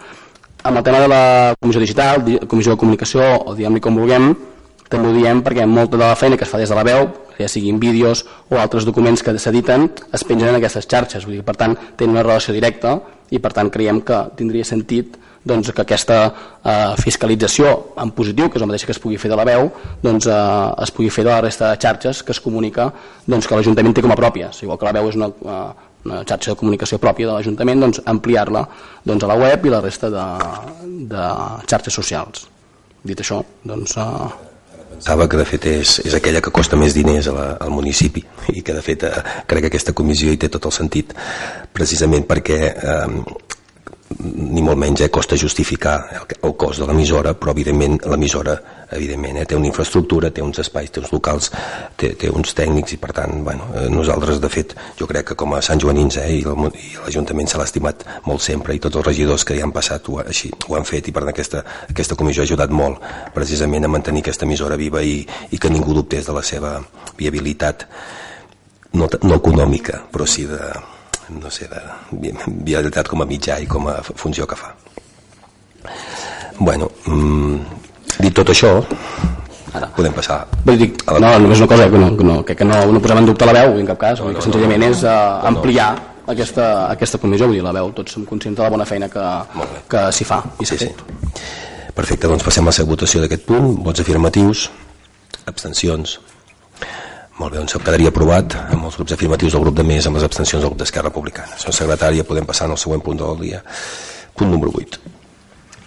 [0.68, 1.24] Amb el tema de la
[1.60, 4.32] comissió digital, comissió de comunicació, o diguem-li com vulguem,
[4.88, 7.08] també ho diem perquè molta de la feina que es fa des de la veu,
[7.38, 11.24] ja siguin vídeos o altres documents que s'editen, es pengen en aquestes xarxes.
[11.24, 12.98] Vull dir, per tant, tenen una relació directa
[13.30, 18.58] i per tant creiem que tindria sentit doncs, que aquesta eh, fiscalització en positiu, que
[18.58, 19.70] és el mateix que es pugui fer de la veu,
[20.02, 22.90] doncs, eh, es pugui fer de la resta de xarxes que es comunica
[23.26, 24.64] doncs, que l'Ajuntament té com a pròpies.
[24.66, 28.02] Igual que la veu és una, eh, una xarxa de comunicació pròpia de l'Ajuntament, doncs,
[28.04, 28.66] ampliar-la
[29.04, 30.26] doncs, a la web i la resta de,
[31.14, 31.30] de
[31.70, 32.46] xarxes socials.
[33.06, 33.96] Dit això, doncs...
[33.96, 34.47] Eh,
[34.98, 38.24] pensava que de fet és, és aquella que costa més diners a la, al municipi
[38.50, 39.12] i que de fet eh,
[39.46, 41.14] crec que aquesta comissió hi té tot el sentit
[41.72, 43.06] precisament perquè eh,
[44.16, 48.56] ni molt menys eh, costa justificar el, el cost de l'emissora, però evidentment l'emissora
[48.96, 51.50] evidentment eh, té una infraestructura, té uns espais, té uns locals,
[52.00, 55.38] té, té uns tècnics i per tant, bueno, eh, nosaltres de fet jo crec que
[55.38, 59.06] com a Sant Joanins eh, i l'Ajuntament se l'ha estimat molt sempre i tots els
[59.06, 62.16] regidors que hi han passat ho, així ho han fet i per tant aquesta, aquesta
[62.18, 65.20] comissió ha ajudat molt precisament a mantenir aquesta emissora viva i,
[65.52, 66.78] i que ningú dubtés de la seva
[67.18, 67.84] viabilitat
[68.96, 70.72] no, no econòmica, però sí de,
[71.30, 71.80] no sé, de
[72.64, 74.72] viabilitat com a mitjà i com a funció que fa.
[76.58, 77.58] Bueno, mm,
[78.18, 78.72] dit tot això,
[79.78, 79.86] Ara.
[79.94, 81.20] podem passar Vull dir, a la...
[81.20, 83.46] no, només una cosa, que no, que no, que, que no, no posem en dubte
[83.46, 85.90] la veu, en cap cas, vull dir que senzillament és uh, ampliar
[86.28, 89.26] aquesta, aquesta comissió, vull dir, la veu, tots som conscients de la bona feina que,
[89.88, 90.90] que s'hi fa i s'ha Sí, sí.
[90.90, 91.94] fet.
[91.94, 93.72] Perfecte, doncs passem a la votació d'aquest punt.
[93.82, 94.68] Vots afirmatius,
[95.50, 96.18] abstencions.
[97.38, 100.24] Molt bé, doncs quedaria aprovat amb els grups afirmatius del grup de més, amb les
[100.26, 101.54] abstencions del grup d'Esquerra Republicana.
[101.54, 103.60] Senyor secretària, podem passar al següent punt del dia.
[104.34, 104.98] Punt número 8.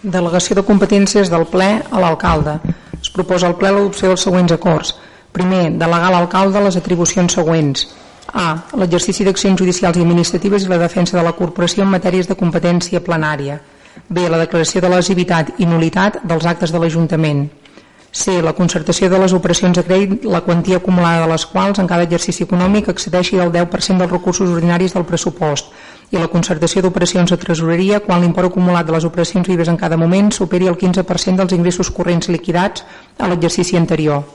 [0.01, 2.55] Delegació de competències del ple a l'alcalde.
[3.01, 4.95] Es proposa al ple l'adopció dels següents acords.
[5.35, 7.83] Primer, delegar a l'alcalde les atribucions següents.
[8.31, 8.47] A.
[8.79, 13.03] L'exercici d'accions judicials i administratives i la defensa de la corporació en matèries de competència
[13.03, 13.59] plenària.
[14.07, 14.29] B.
[14.31, 17.49] La declaració de lesivitat i nulitat dels actes de l'Ajuntament.
[18.11, 18.41] C.
[18.43, 22.03] La concertació de les operacions de crèdit, la quantia acumulada de les quals en cada
[22.03, 25.71] exercici econòmic excedeixi del 10% dels recursos ordinaris del pressupost
[26.11, 29.97] i la concertació d'operacions de tresoreria quan l'import acumulat de les operacions vives en cada
[29.97, 32.83] moment superi el 15% dels ingressos corrents liquidats
[33.17, 34.25] a l'exercici anterior.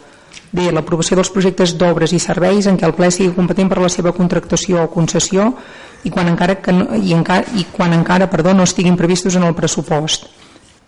[0.53, 0.71] D.
[0.73, 4.15] L'aprovació dels projectes d'obres i serveis en què el ple sigui competent per la seva
[4.17, 5.53] contractació o concessió
[6.05, 9.45] i quan encara, que no, i encara, i quan encara perdó, no estiguin previstos en
[9.45, 10.31] el pressupost.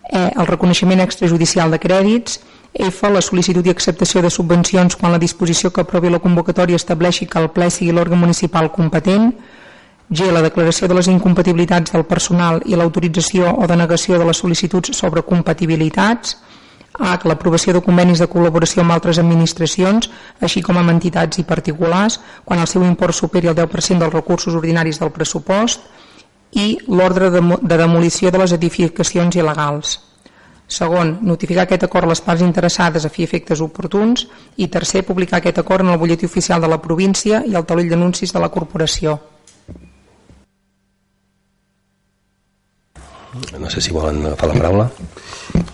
[0.09, 0.31] E.
[0.33, 2.39] El reconeixement extrajudicial de crèdits.
[2.73, 3.09] F.
[3.09, 7.39] La sol·licitud i acceptació de subvencions quan la disposició que aprovi la convocatòria estableixi que
[7.41, 9.31] el ple sigui l'òrgan municipal competent.
[10.09, 10.29] G.
[10.31, 15.25] La declaració de les incompatibilitats del personal i l'autorització o denegació de les sol·licituds sobre
[15.25, 16.37] compatibilitats.
[16.99, 17.27] H.
[17.29, 20.09] L'aprovació de convenis de col·laboració amb altres administracions,
[20.41, 24.53] així com amb entitats i particulars, quan el seu import superi el 10% dels recursos
[24.53, 25.81] ordinaris del pressupost.
[26.51, 30.08] I l'ordre de, de demolició de les edificacions il·legals.
[30.69, 34.27] Segon, notificar aquest acord a les parts interessades a fi efectes oportuns.
[34.61, 37.89] I tercer, publicar aquest acord en el butlletí oficial de la província i al taulell
[37.89, 39.17] d'anuncis de la corporació.
[43.59, 44.85] No sé si volen agafar la paraula.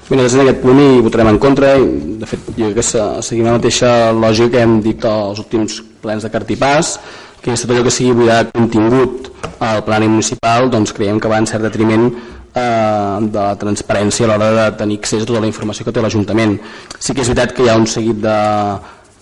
[0.09, 1.85] Bé, nosaltres en aquest punt hi votarem en contra i
[2.21, 5.79] de fet jo crec que se- seguim la mateixa lògica que hem dit als últims
[6.03, 6.99] plens de Cartipàs
[7.41, 11.27] que és tot allò que sigui buidar de contingut al plenari municipal doncs creiem que
[11.31, 12.11] va en cert detriment
[12.55, 16.57] de la transparència a l'hora de tenir accés a tota la informació que té l'Ajuntament.
[16.97, 18.37] Sí que és veritat que hi ha un seguit de,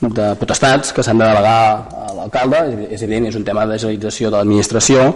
[0.10, 1.60] de potestats que s'han de delegar
[2.08, 5.10] a l'alcalde, és evident, és un tema de agilització de l'administració,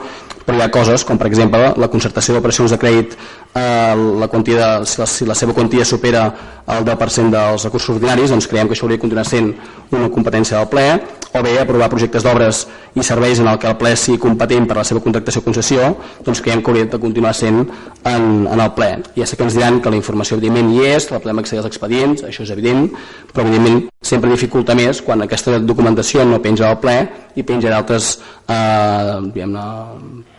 [0.46, 4.86] però hi ha coses com per exemple la concertació d'operacions de crèdit eh, la quantia
[4.86, 6.30] si, la, si la seva quantia supera
[6.68, 9.54] el 10% dels recursos ordinaris, doncs creiem que això hauria de continuar sent
[9.96, 10.88] una competència del ple,
[11.38, 12.64] o bé aprovar projectes d'obres
[12.98, 15.46] i serveis en el que el ple sigui competent per a la seva contractació o
[15.46, 15.90] concessió,
[16.26, 18.90] doncs creiem que hauria de continuar sent en, en el ple.
[19.16, 21.70] Ja sé que ens diran que la informació evidentment hi és, la podem accedir als
[21.70, 22.90] expedients, això és evident,
[23.32, 26.98] però evidentment sempre dificulta més quan aquesta documentació no penja al ple
[27.38, 28.18] i penja d'altres
[28.50, 29.20] eh,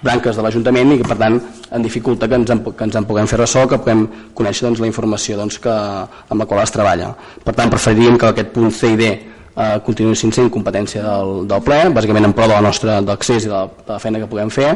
[0.02, 1.38] branques de l'Ajuntament i que per tant
[1.74, 4.06] en dificulta que ens en, que ens en puguem fer ressò, que puguem
[4.38, 7.11] conèixer doncs, la informació doncs, que, amb la qual es treballa.
[7.44, 9.11] Per tant, preferiríem que aquest punt C i D
[9.58, 13.50] eh, continuïssin sent competència del, del ple, bàsicament en pro de la nostra d'accés i
[13.50, 14.70] de la, de la feina que puguem fer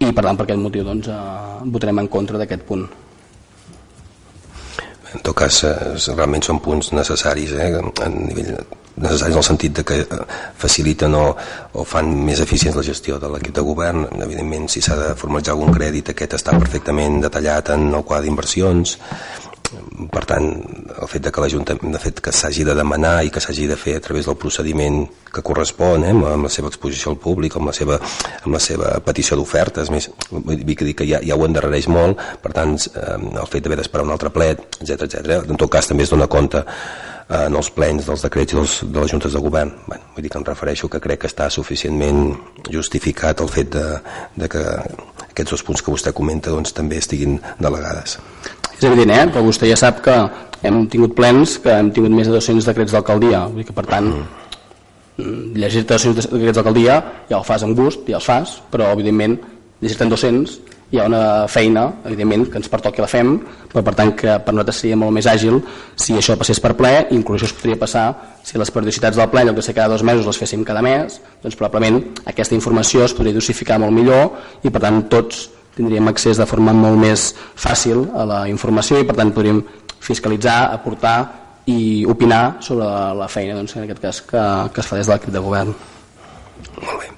[0.00, 2.84] i per tant per aquest motiu doncs, eh, votarem en contra d'aquest punt.
[5.10, 8.54] En tot cas, eh, realment són punts necessaris, eh, a nivell
[8.96, 10.20] necessaris en el sentit de que eh,
[10.58, 11.24] faciliten o,
[11.72, 14.06] o fan més eficients la gestió de l'equip de govern.
[14.18, 18.98] Evidentment, si s'ha de formalitzar algun crèdit, aquest està perfectament detallat en el quadre d'inversions.
[20.10, 20.46] Per tant,
[20.96, 23.76] el fet de que l'Ajuntament, de fet que s'hagi de demanar i que s'hagi de
[23.78, 27.70] fer a través del procediment que correspon, eh, amb la seva exposició al públic, amb
[27.70, 28.00] la seva,
[28.42, 32.52] amb la seva petició d'ofertes, més, vull dir que, ja, ja ho endarrereix molt, per
[32.56, 35.38] tant, eh, el fet d'haver d'esperar un altre plet, etc etc.
[35.46, 39.04] En tot cas, també es dona compte eh, en els plens dels decrets dels, de
[39.04, 39.70] les juntes de govern.
[39.86, 42.34] Bueno, vull dir que em refereixo que crec que està suficientment
[42.70, 43.86] justificat el fet de,
[44.34, 44.64] de que
[45.30, 48.18] aquests dos punts que vostè comenta doncs, també estiguin delegades.
[48.80, 49.24] És evident, eh?
[49.28, 50.14] però vostè ja sap que
[50.64, 53.84] hem tingut plens que hem tingut més de 200 decrets d'alcaldia, vull dir que per
[53.90, 55.52] tant mm.
[55.60, 56.96] llegir-te 200 decrets d'alcaldia
[57.28, 59.36] ja ho fas amb gust, ja els fas, però evidentment
[59.84, 60.56] llegir-te'n 200
[60.90, 63.36] hi ha una feina, evidentment, que ens pertoqui la fem,
[63.70, 65.60] però per tant que per nosaltres seria molt més àgil
[65.94, 68.08] si això passés per ple, inclús això es podria passar
[68.48, 70.82] si les periodicitats del ple, en lloc de ser cada dos mesos les féssim cada
[70.82, 72.00] mes, doncs probablement
[72.32, 76.76] aquesta informació es podria dosificar molt millor i per tant tots tindríem accés de forma
[76.76, 79.62] molt més fàcil a la informació i per tant podríem
[80.00, 81.16] fiscalitzar, aportar
[81.70, 85.16] i opinar sobre la feina doncs, en aquest cas que, que es fa des de
[85.16, 85.74] l'equip de govern.
[86.80, 87.10] Molt bé.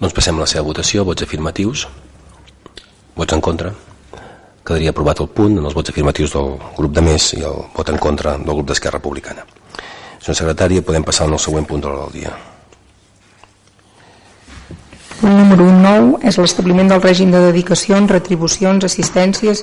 [0.00, 1.04] Doncs passem a la seva votació.
[1.08, 1.86] Vots afirmatius.
[3.16, 3.72] Vots en contra.
[4.66, 7.92] Quedaria aprovat el punt en els vots afirmatius del grup de més i el vot
[7.92, 9.46] en contra del grup d'Esquerra Republicana.
[10.18, 12.55] Senyor secretari, podem passar al següent punt de l'ordre del dia.
[15.20, 19.62] Punt número 9 és l'establiment del règim de dedicacions, retribucions, assistències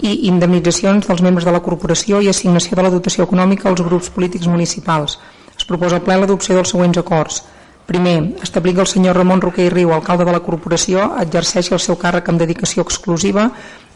[0.00, 4.08] i indemnitzacions dels membres de la corporació i assignació de la dotació econòmica als grups
[4.14, 5.18] polítics municipals.
[5.58, 7.42] Es proposa al ple l'adopció dels següents acords.
[7.84, 11.82] Primer, establir que el senyor Ramon Roquer i Riu, alcalde de la corporació, exerceixi el
[11.84, 13.50] seu càrrec amb dedicació exclusiva,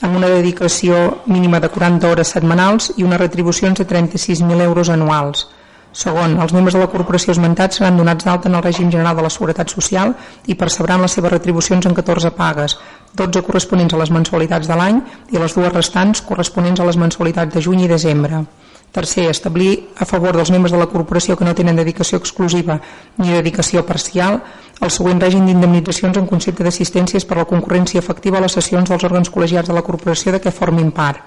[0.05, 5.49] amb una dedicació mínima de 40 hores setmanals i unes retribucions de 36.000 euros anuals.
[5.99, 9.23] Segon, els membres de la corporació esmentats seran donats d'alta en el règim general de
[9.25, 10.13] la Seguretat Social
[10.47, 12.77] i percebran les seves retribucions en 14 pagues,
[13.19, 15.01] 12 corresponents a les mensualitats de l'any
[15.35, 18.45] i les dues restants corresponents a les mensualitats de juny i desembre.
[18.95, 22.79] Tercer, establir a favor dels membres de la corporació que no tenen dedicació exclusiva
[23.19, 24.39] ni dedicació parcial
[24.79, 28.87] el següent règim d'indemnitzacions en concepte d'assistències per a la concurrència efectiva a les sessions
[28.89, 31.27] dels òrgans col·legiats de la corporació de què formin part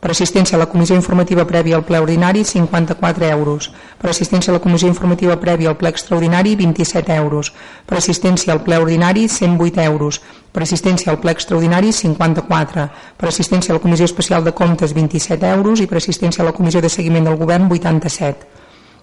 [0.00, 3.70] per assistència a la comissió informativa prèvia al ple ordinari, 54 euros.
[3.98, 7.52] Per assistència a la comissió informativa prèvia al ple extraordinari, 27 euros.
[7.86, 10.20] Per assistència al ple ordinari, 108 euros.
[10.52, 12.88] Per assistència al ple extraordinari, 54.
[13.16, 15.80] Per assistència a la comissió especial de comptes, 27 euros.
[15.80, 18.46] I per assistència a la comissió de seguiment del govern, 87.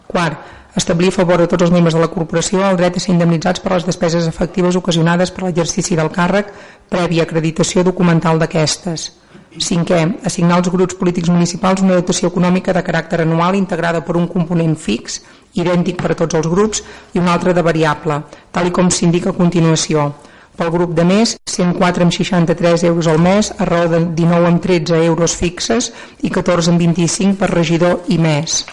[0.07, 0.37] Quart,
[0.75, 3.61] establir a favor de tots els membres de la corporació el dret a ser indemnitzats
[3.61, 6.53] per les despeses efectives ocasionades per l'exercici del càrrec
[6.89, 9.22] prèvia acreditació documental d'aquestes.
[9.61, 14.25] Cinquè, assignar als grups polítics municipals una dotació econòmica de caràcter anual integrada per un
[14.27, 15.19] component fix,
[15.53, 16.81] idèntic per a tots els grups,
[17.13, 20.09] i un altre de variable, tal com s'indica a continuació.
[20.57, 24.61] Pel grup de més, 104 amb 63 euros al mes, a raó de 19 amb
[24.61, 28.63] 13 euros fixes i 14 amb 25 per regidor i més.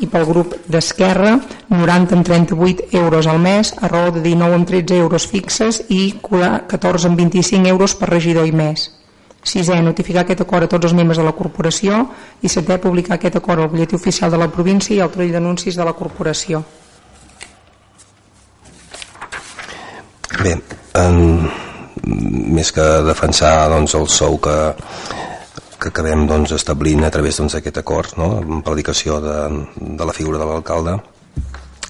[0.00, 1.38] I pel grup d'Esquerra,
[1.68, 6.14] 90 amb 38 euros al mes, a raó de 19 amb 13 euros fixes i
[6.22, 8.88] 14 amb 25 euros per regidor i més.
[9.48, 12.02] Sisè, notificar aquest acord a tots els membres de la corporació
[12.44, 15.78] i setè, publicar aquest acord al butlletí oficial de la província i al troll d'anuncis
[15.78, 16.60] de la corporació.
[20.38, 20.52] Bé,
[21.00, 21.48] en,
[22.58, 24.58] més que defensar doncs, el sou que,
[25.80, 28.34] que acabem doncs, establint a través doncs, d'aquest doncs, acord no?
[28.42, 29.38] amb predicació de,
[29.80, 30.98] de la figura de l'alcalde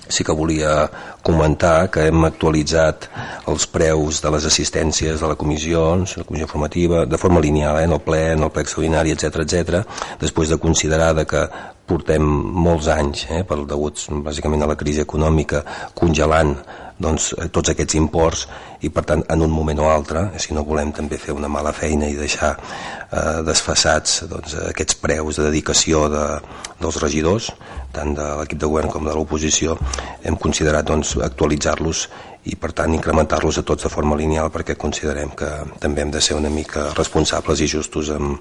[0.09, 0.88] sí que volia
[1.23, 3.09] comentar que hem actualitzat
[3.51, 7.85] els preus de les assistències de la comissió, la comissió formativa, de forma lineal, eh,
[7.85, 9.85] en el ple, en el ple extraordinari, etc etc.
[10.21, 11.44] després de considerar de que
[11.88, 16.57] portem molts anys, eh, per deguts bàsicament a la crisi econòmica, congelant
[16.99, 18.47] doncs, eh, tots aquests imports
[18.83, 21.49] i per tant en un moment o altre, eh, si no volem també fer una
[21.49, 26.25] mala feina i deixar eh, desfassats doncs, aquests preus de dedicació de,
[26.81, 27.53] dels regidors,
[27.95, 29.79] tant de l'equip de govern com de l'oposició,
[30.23, 32.09] hem considerat doncs, actualitzar-los
[32.49, 35.49] i per tant incrementar-los a tots de forma lineal perquè considerem que
[35.83, 38.39] també hem de ser una mica responsables i justos amb,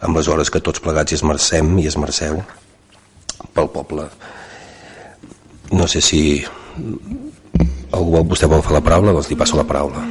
[0.00, 2.40] amb les hores que tots plegats hi esmercem i esmerceu
[3.54, 4.08] pel poble.
[5.74, 6.20] No sé si
[7.94, 9.14] Algú, vostè vol fer la paraula?
[9.14, 10.02] Doncs li passo la paraula.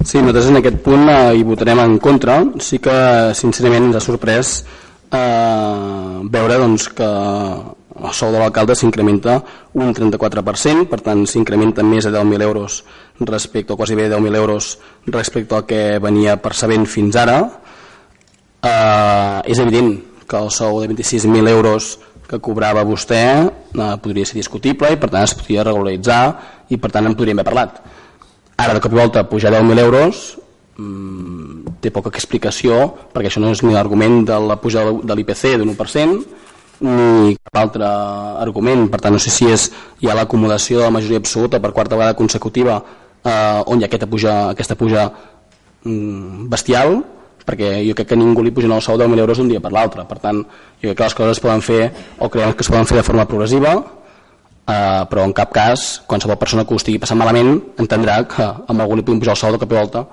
[0.00, 2.38] Sí, nosaltres en aquest punt eh, hi votarem en contra.
[2.64, 2.94] Sí que,
[3.36, 4.54] sincerament, ens ha sorprès
[5.12, 7.08] eh, veure doncs, que
[8.00, 9.36] el sou de l'alcalde s'incrementa
[9.76, 12.80] un 34%, per tant s'incrementa més de 10.000 euros
[13.20, 17.42] respecte, o quasi bé 10.000 euros respecte al que venia percebent fins ara.
[18.62, 19.98] Eh, és evident
[20.30, 21.98] que el sou de 26.000 euros
[22.30, 26.22] que cobrava vostè eh, podria ser discutible i per tant es podria regularitzar
[26.70, 27.80] i per tant en podríem haver parlat.
[28.60, 30.38] Ara de cop i volta pujar 10.000 euros
[30.76, 32.82] mmm, té poca explicació
[33.14, 36.38] perquè això no és ni l'argument de la pujada de l'IPC d'un 1%
[36.80, 37.84] ni cap altre
[38.40, 39.66] argument, per tant no sé si és
[40.00, 42.78] ja l'acomodació de la majoria absoluta per quarta vegada consecutiva
[43.24, 45.10] eh, on hi ha aquesta puja, aquesta puja
[45.84, 47.02] mm, bestial
[47.50, 50.04] perquè jo crec que ningú li pugen el sou 10.000 euros d'un dia per l'altre.
[50.06, 50.42] Per tant,
[50.78, 51.80] jo crec que les coses es poden fer
[52.18, 53.74] o creiem que es poden fer de forma progressiva,
[54.70, 58.84] eh, però en cap cas qualsevol persona que ho estigui passant malament entendrà que amb
[58.84, 60.04] algú li puguin pujar el sou de cap i volta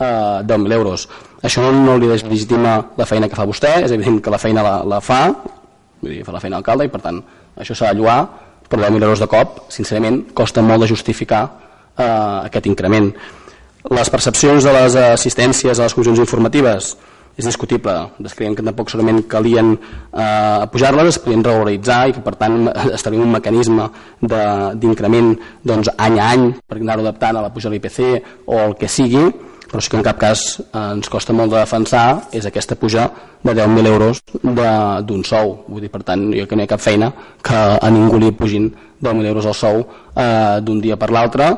[0.00, 1.08] eh, 10.000 euros.
[1.42, 4.64] Això no, no li deslegitima la feina que fa vostè, és evident que la feina
[4.64, 5.20] la, la fa,
[6.00, 7.22] vull dir, fa la feina alcalde i per tant
[7.56, 8.18] això s'ha de lluar,
[8.68, 11.42] però 10.000 euros de cop, sincerament, costa molt de justificar
[11.96, 12.06] eh,
[12.48, 13.12] aquest increment.
[13.86, 16.96] Les percepcions de les assistències a les comissions informatives
[17.36, 22.36] és discutible, descreiem que tampoc solament calien eh, pujar-les, es podien regularitzar i que per
[22.40, 23.90] tant establim un mecanisme
[24.22, 28.00] d'increment doncs, any a any per anar-ho adaptant a la puja de l'IPC
[28.48, 29.26] o el que sigui,
[29.66, 33.08] però sí que en cap cas eh, ens costa molt de defensar és aquesta puja
[33.42, 35.58] de 10.000 euros d'un sou.
[35.68, 37.12] Vull dir, per tant, jo que no hi ha cap feina
[37.44, 38.70] que a ningú li pugin
[39.02, 41.52] 10.000 euros al sou eh, d'un dia per l'altre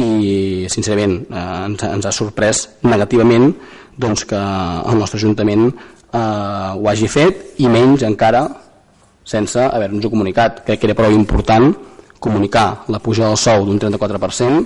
[0.00, 3.52] i sincerament eh, ens, ens ha sorprès negativament
[3.96, 8.46] doncs, que el nostre Ajuntament eh, ho hagi fet i menys encara
[9.24, 10.64] sense haver-nos comunicat.
[10.66, 11.72] Crec que era prou important
[12.22, 14.64] comunicar la puja del sou d'un 34%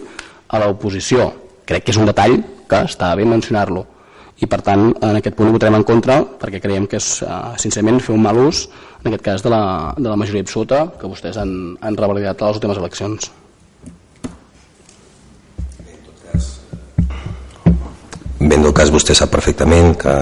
[0.48, 1.32] a l'oposició.
[1.66, 3.86] Crec que és un detall que està bé mencionar-lo.
[4.36, 7.54] i per tant en aquest punt ho votarem en contra perquè creiem que és uh,
[7.56, 8.66] sincerament fer un mal ús
[9.00, 12.50] en aquest cas de la, de la majoria absoluta que vostès han, han revalidat a
[12.50, 13.30] les últimes eleccions
[18.46, 20.16] Bé, en tot cas vostè sap perfectament que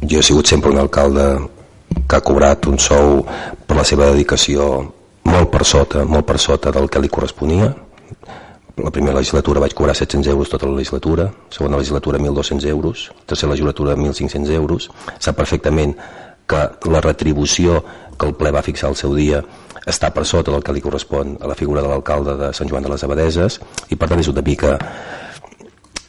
[0.00, 1.26] jo he sigut sempre un alcalde
[2.08, 3.20] que ha cobrat un sou
[3.66, 4.68] per la seva dedicació
[5.28, 7.68] molt per sota, molt per sota del que li corresponia
[8.76, 13.52] la primera legislatura vaig cobrar 700 euros tota la legislatura, segona legislatura 1.200 euros, tercera
[13.52, 14.88] legislatura 1.500 euros.
[15.18, 15.94] Sap perfectament
[16.46, 17.84] que la retribució
[18.18, 19.44] que el ple va fixar el seu dia
[19.86, 22.82] està per sota del que li correspon a la figura de l'alcalde de Sant Joan
[22.82, 23.60] de les Abadeses
[23.92, 24.78] i per tant és una mica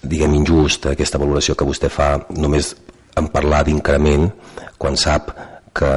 [0.06, 2.74] diguem injust aquesta valoració que vostè fa només
[3.16, 4.30] en parlar d'increment
[4.78, 5.32] quan sap
[5.76, 5.92] que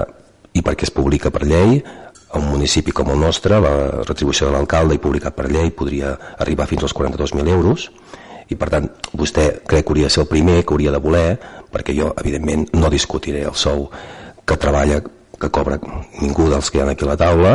[0.55, 1.81] i perquè es publica per llei
[2.29, 6.15] a un municipi com el nostre la retribució de l'alcalde i publicat per llei podria
[6.39, 7.89] arribar fins als 42.000 euros.
[8.49, 11.39] I per tant vostè crec que hauria de ser el primer que hauria de voler
[11.73, 13.89] perquè jo evidentment no discutiré el sou
[14.45, 15.03] que treballa
[15.39, 15.79] que cobra
[16.21, 17.53] ningú dels que hi ha aquí a la taula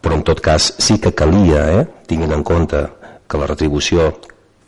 [0.00, 2.84] però en tot cas sí que calia eh, tinguin en compte
[3.26, 4.12] que la retribució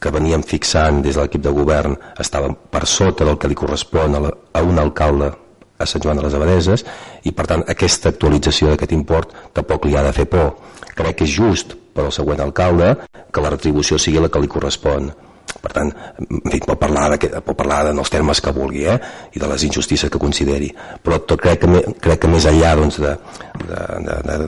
[0.00, 4.14] que veníem fixant des de l'equip de govern estava per sota del que li correspon
[4.14, 5.32] a, la, a un alcalde
[5.78, 6.84] a Sant Joan de les Abadeses
[7.26, 10.56] i per tant aquesta actualització d'aquest import tampoc li ha de fer por
[10.98, 12.94] crec que és just per al següent alcalde
[13.32, 15.10] que la retribució sigui la que li correspon
[15.58, 15.88] per tant,
[16.20, 18.98] en fi, pot parlar, de, pot parlar en els termes que vulgui eh?
[19.34, 20.68] i de les injustícies que consideri
[21.02, 23.00] però tot crec que, crec que més enllà doncs,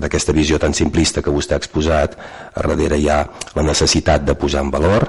[0.04, 2.14] d'aquesta visió tan simplista que vostè ha exposat
[2.54, 3.24] darrere hi ha
[3.56, 5.08] la necessitat de posar en valor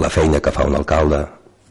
[0.00, 1.20] la feina que fa un alcalde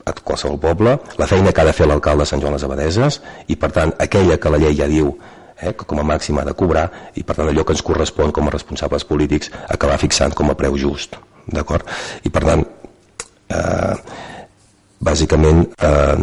[0.05, 3.19] a qualsevol poble, la feina que ha de fer l'alcalde de Sant Joan les Abadeses
[3.47, 5.11] i per tant aquella que la llei ja diu
[5.59, 6.87] eh, que com a màxim ha de cobrar
[7.19, 10.57] i per tant allò que ens correspon com a responsables polítics acabar fixant com a
[10.57, 11.85] preu just d'acord?
[12.23, 13.95] i per tant eh,
[14.99, 16.17] bàsicament eh,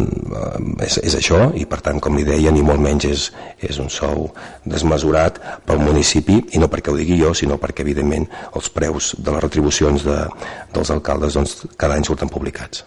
[0.85, 3.29] és, és això i per tant com li deia ni molt menys és,
[3.65, 4.29] és un sou
[4.65, 9.33] desmesurat pel municipi i no perquè ho digui jo sinó perquè evidentment els preus de
[9.33, 10.19] les retribucions de,
[10.77, 12.85] dels alcaldes doncs, cada any surten publicats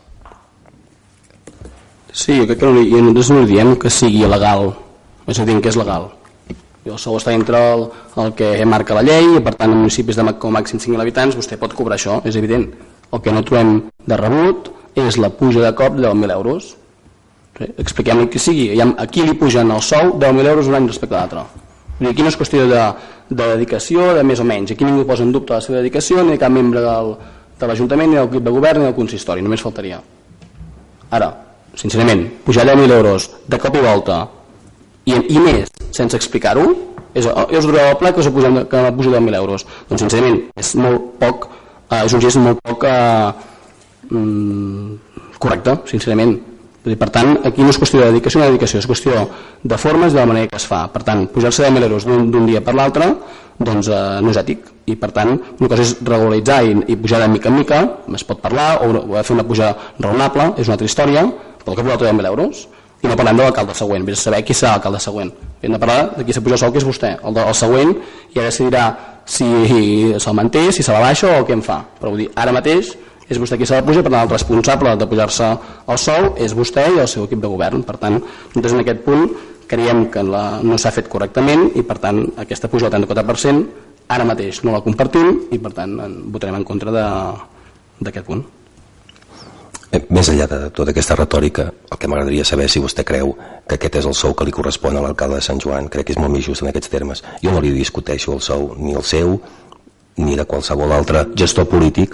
[2.12, 4.71] Sí, jo crec que no, i nosaltres no diem que sigui legal,
[5.30, 6.10] és a dir, que és legal.
[6.89, 7.86] El sou està entre el,
[8.17, 11.38] el que marca la llei i per tant en municipis de com màxim 5.000 habitants
[11.38, 12.65] vostè pot cobrar això, és evident.
[13.13, 13.75] El que no trobem
[14.10, 14.71] de rebut
[15.07, 16.75] és la puja de cop de 10.000 euros.
[17.59, 21.15] Expliquem el que sigui, a qui li pugen el sou 10.000 euros un any respecte
[21.15, 21.45] a l'altre.
[22.09, 22.83] Aquí no és qüestió de,
[23.29, 24.71] de dedicació, de més o menys.
[24.71, 27.13] Aquí ningú posa en dubte la seva dedicació, ni cap membre del,
[27.59, 29.99] de l'Ajuntament, ni del equip de govern, ni del consistori, només faltaria.
[31.12, 31.33] Ara,
[31.75, 34.21] sincerament, pujar 10.000 euros de cop i volta
[35.05, 36.67] i, i més, sense explicar-ho
[37.13, 40.75] és, jo us el pla que us posem, que pujo 10.000 euros doncs sincerament és
[40.77, 41.47] molt poc
[41.89, 43.31] eh, és un gest molt poc eh,
[45.39, 46.37] correcte, sincerament
[46.97, 49.25] per tant, aquí no és qüestió de dedicació, de dedicació, és qüestió
[49.61, 50.85] de formes i de la manera que es fa.
[50.89, 53.11] Per tant, pujar-se 10.000 euros d'un dia per l'altre
[53.59, 54.63] doncs, eh, no és ètic.
[54.87, 57.81] I per tant, una cosa és regularitzar i, i pujar de mica en mica,
[58.15, 61.27] es pot parlar, o, o fer una pujada raonable, és una altra història,
[61.65, 62.67] pel que posat 10.000 euros
[62.99, 65.29] i no parlem de l'alcalde següent, vés a saber qui serà l'alcalde següent
[65.61, 67.55] hem de parlar de qui s'ha pujat el sou que és vostè el, de, el
[67.55, 67.93] següent
[68.33, 68.85] ja decidirà
[69.29, 69.47] si
[70.19, 72.91] se'l manté, si se la baixa o què en fa però vull dir, ara mateix
[73.29, 75.49] és vostè qui s'ha de pujar per tant el responsable de pujar-se
[75.87, 79.03] el sou és vostè i el seu equip de govern per tant, nosaltres en aquest
[79.05, 79.27] punt
[79.69, 83.65] creiem que la, no s'ha fet correctament i per tant aquesta puja del 34%
[84.09, 85.99] ara mateix no la compartim i per tant
[86.33, 88.47] votarem en contra d'aquest punt
[89.89, 93.31] Eh, més enllà de tota aquesta retòrica, el que m'agradaria saber si vostè creu
[93.65, 95.87] que aquest és el sou que li correspon a l'alcalde de Sant Joan.
[95.89, 97.23] Crec que és molt més just en aquests termes.
[97.41, 99.39] Jo no li discuteixo el sou ni el seu
[100.21, 102.13] ni de qualsevol altre gestor polític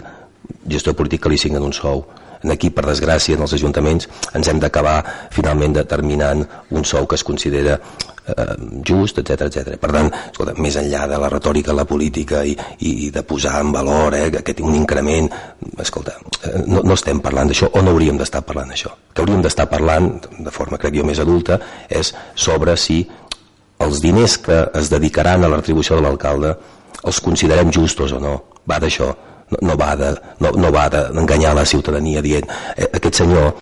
[0.67, 2.05] gestor polític que li signen un sou.
[2.45, 4.99] En aquí, per desgràcia, en els ajuntaments ens hem d'acabar
[5.34, 7.79] finalment determinant un sou que es considera
[8.27, 8.55] eh,
[8.86, 9.77] just, etc etc.
[9.81, 12.55] Per tant, escolta, més enllà de la retòrica, la política i,
[12.86, 15.29] i de posar en valor eh, que té un increment,
[15.81, 18.93] escolta, eh, no, no estem parlant d'això o no hauríem d'estar parlant d'això.
[19.13, 23.01] Que hauríem d'estar parlant, de forma crec jo més adulta, és sobre si
[23.86, 26.55] els diners que es dedicaran a la retribució de l'alcalde
[27.05, 28.36] els considerem justos o no.
[28.65, 29.12] Va d'això
[29.51, 33.53] no, no va de, no, no va d'enganyar la ciutadania dient eh, aquest senyor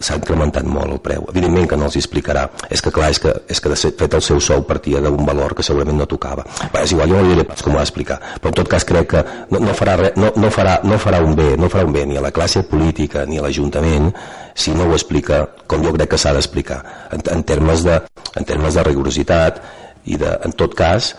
[0.00, 2.48] s'ha incrementat molt el preu evidentment que no els explicarà.
[2.72, 5.54] És que clar, és que, és que de fet el seu sou partia d'un valor
[5.54, 6.44] que segurament no tocava.
[6.72, 8.84] Va, és igual, jo no diré pas com ho ha d'explicar però en tot cas
[8.86, 11.86] crec que no, no, farà re, no, no, farà, no farà un bé no farà
[11.88, 14.12] un bé ni a la classe política ni a l'Ajuntament
[14.56, 16.80] si no ho explica com jo crec que s'ha d'explicar
[17.12, 18.00] en, en, termes de,
[18.36, 19.62] en termes de rigorositat
[20.06, 21.14] i de, en tot cas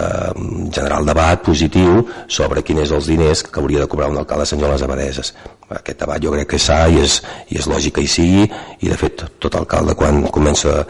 [0.00, 0.32] eh,
[0.72, 4.48] generar el debat positiu sobre quin és els diners que hauria de cobrar un alcalde
[4.48, 5.34] senyor les Abadeses
[5.78, 7.20] aquest debat jo crec que és sa i és,
[7.50, 8.46] i és lògic que hi sigui
[8.80, 10.80] i de fet tot alcalde quan comença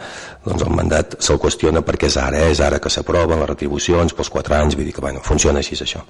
[0.45, 2.51] doncs, el mandat se'l qüestiona perquè és ara, eh?
[2.55, 5.77] és ara que s'aproven les retribucions pels 4 anys, vull dir que bueno, funciona així
[5.77, 6.01] això.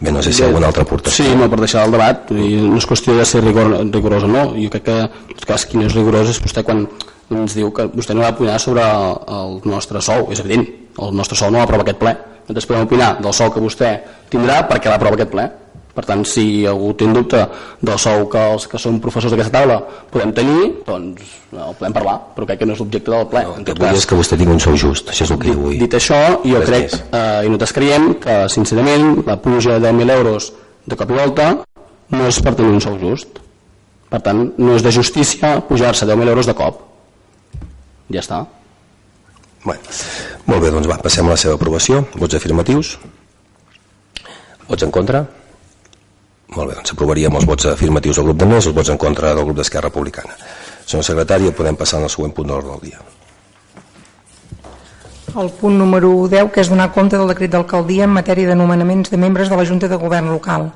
[0.00, 1.24] Bé, no sé si hi ha alguna altra aportació.
[1.24, 4.46] Sí, no, per deixar el debat no és qüestió de ser rigor, rigorós o no.
[4.56, 4.96] Jo crec que,
[5.36, 6.86] en cas, qui no és rigorós és vostè quan
[7.32, 10.66] ens diu que vostè no va opinar sobre el nostre sou, és evident
[11.00, 12.14] el nostre sou no l'aprova aquest ple
[12.44, 13.92] nosaltres podem opinar del sou que vostè
[14.30, 15.50] tindrà perquè l'aprova aquest ple
[15.94, 17.38] per tant, si algú té un dubte
[17.86, 19.76] del sou que els que són professors d'aquesta taula
[20.10, 23.44] podem tenir, doncs no, el podem parlar, però crec que no és l'objecte del ple.
[23.46, 25.52] no, el que vull és que vostè tingui un sou just això és el que
[25.52, 27.04] jo vull Dit això, jo Res crec, més.
[27.14, 30.50] eh, i nosaltres creiem que, sincerament, la puja de 1.000 euros
[30.84, 31.48] de cop i volta
[32.10, 33.38] no és per tenir un sou just.
[34.10, 36.82] Per tant, no és de justícia pujar-se 10.000 euros de cop.
[38.10, 38.42] Ja està.
[39.64, 39.80] Bueno,
[40.44, 42.02] molt bé, doncs va, passem a la seva aprovació.
[42.20, 42.98] Vots afirmatius?
[44.68, 45.24] Vots en contra?
[46.54, 49.00] Molt bé, doncs s'aprovaria amb els vots afirmatius del grup de més, els vots en
[49.00, 50.36] contra del grup d'Esquerra Republicana.
[50.84, 53.00] Senyor secretari, podem passar al següent punt de l'ordre del dia.
[55.34, 59.10] El punt número 10, que és donar compte del decret d'alcaldia en matèria de nomenaments
[59.10, 60.68] de membres de la Junta de Govern local.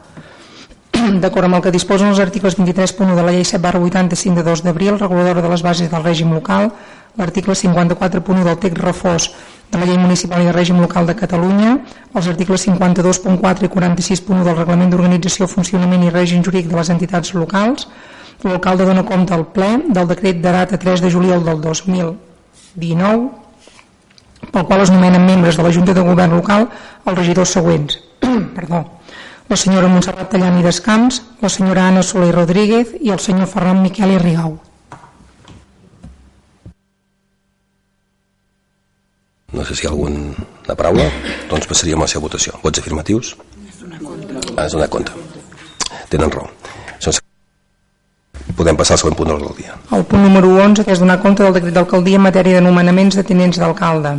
[1.23, 4.47] D'acord amb el que disposen els articles 23.1 de la llei 7 barra 85 de
[4.49, 6.73] 2 d'abril, reguladora de les bases del règim local,
[7.19, 9.31] l'article 54.1 del text reforç
[9.71, 11.75] de la llei municipal i de règim local de Catalunya,
[12.15, 17.35] els articles 52.4 i 46.1 del reglament d'organització, funcionament i règim jurídic de les entitats
[17.35, 17.89] locals,
[18.47, 23.47] l'alcalde dona compte al ple del decret de data 3 de juliol del 2019
[24.53, 26.69] pel qual es nomenen membres de la Junta de Govern local
[27.05, 27.99] els regidors següents.
[28.57, 28.85] Perdó.
[29.49, 34.15] La senyora Montserrat Tallani Descamps, la senyora Anna Soler Rodríguez i el senyor Ferran Miquel
[34.15, 34.59] i Rigau.
[39.53, 41.07] No sé si hi ha alguna paraula,
[41.49, 42.59] doncs passaríem a la seva votació.
[42.61, 43.31] Vots afirmatius?
[44.59, 45.15] Ah, és donar compte.
[46.13, 46.51] Tenen raó.
[48.59, 49.79] Podem passar al següent punt de l'ordre del dia.
[49.97, 53.17] El punt número 11, que és donar compte del decret d'alcaldia en matèria de nomenaments
[53.17, 54.19] de tinents d'alcalde.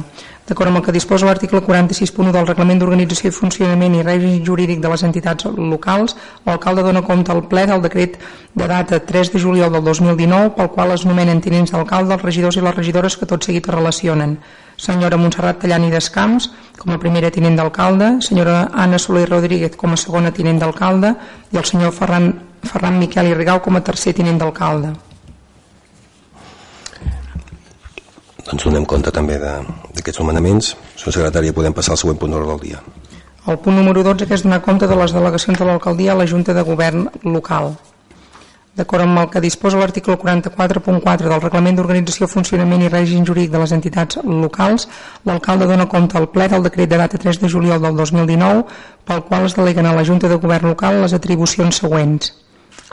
[0.50, 4.80] D'acord amb el que disposa l'article 46.1 del Reglament d'Organització i Funcionament i Règim Jurídic
[4.82, 6.16] de les Entitats Locals,
[6.48, 8.16] l'alcalde dona compte al ple del decret
[8.58, 12.58] de data 3 de juliol del 2019 pel qual es nomenen tinents d'alcalde els regidors
[12.58, 14.40] i les regidores que tot seguit es relacionen.
[14.76, 20.02] Senyora Montserrat Tallani Descamps, com a primera tinent d'alcalde, senyora Anna Soler Rodríguez com a
[20.02, 21.14] segona tinent d'alcalde
[21.54, 22.34] i el senyor Ferran,
[22.64, 24.96] Ferran Miquel i Rigau com a tercer tinent d'alcalde.
[28.50, 30.74] Doncs donem compte també d'aquests nomenaments.
[30.98, 32.82] Senyor secretari, podem passar al següent punt de l'ordre del dia.
[33.50, 36.28] El punt número 12 que és donar compte de les delegacions de l'alcaldia a la
[36.28, 37.76] Junta de Govern local.
[38.80, 43.62] D'acord amb el que disposa l'article 44.4 del Reglament d'Organització, Funcionament i Règim Jurídic de
[43.64, 44.88] les Entitats Locals,
[45.26, 48.64] l'alcalde dona compte al ple del decret de data 3 de juliol del 2019
[49.10, 52.32] pel qual es deleguen a la Junta de Govern local les atribucions següents.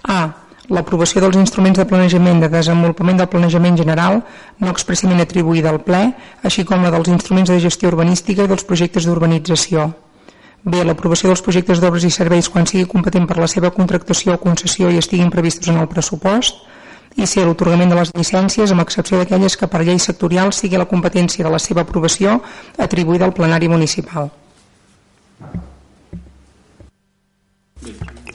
[0.02, 0.45] A.
[0.68, 4.22] L'aprovació dels instruments de planejament de desenvolupament del planejament general
[4.58, 6.00] no expressament atribuïda al ple,
[6.42, 9.92] així com la dels instruments de gestió urbanística i dels projectes d'urbanització.
[10.66, 10.82] B.
[10.82, 14.90] L'aprovació dels projectes d'obres i serveis quan sigui competent per la seva contractació o concessió
[14.90, 16.58] i estiguin previstos en el pressupost.
[17.14, 17.44] I C.
[17.46, 21.54] L'otorgament de les llicències, amb excepció d'aquelles que per llei sectorial sigui la competència de
[21.54, 22.40] la seva aprovació
[22.82, 24.32] atribuïda al plenari municipal.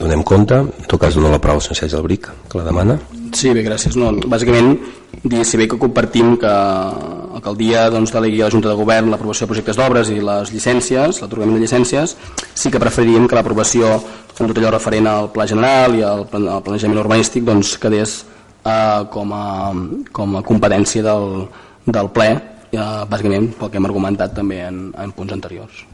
[0.02, 2.96] Donem compte, en tot cas dono la paraula al senyor Sergi Albric, que la demana.
[3.32, 3.94] Sí, bé, gràcies.
[3.94, 4.74] No, bàsicament,
[5.22, 9.46] dir, si bé que compartim que l'alcaldia doncs, delegui a la Junta de Govern l'aprovació
[9.46, 12.16] de projectes d'obres i les llicències, l'atorgament de llicències,
[12.50, 17.04] sí que preferiríem que l'aprovació en tot allò referent al pla general i al planejament
[17.04, 18.18] urbanístic doncs, quedés
[18.66, 19.70] eh, com, a,
[20.10, 21.44] com a competència del,
[21.86, 22.32] del ple,
[22.74, 25.86] eh, bàsicament pel que hem argumentat també en, en punts anteriors.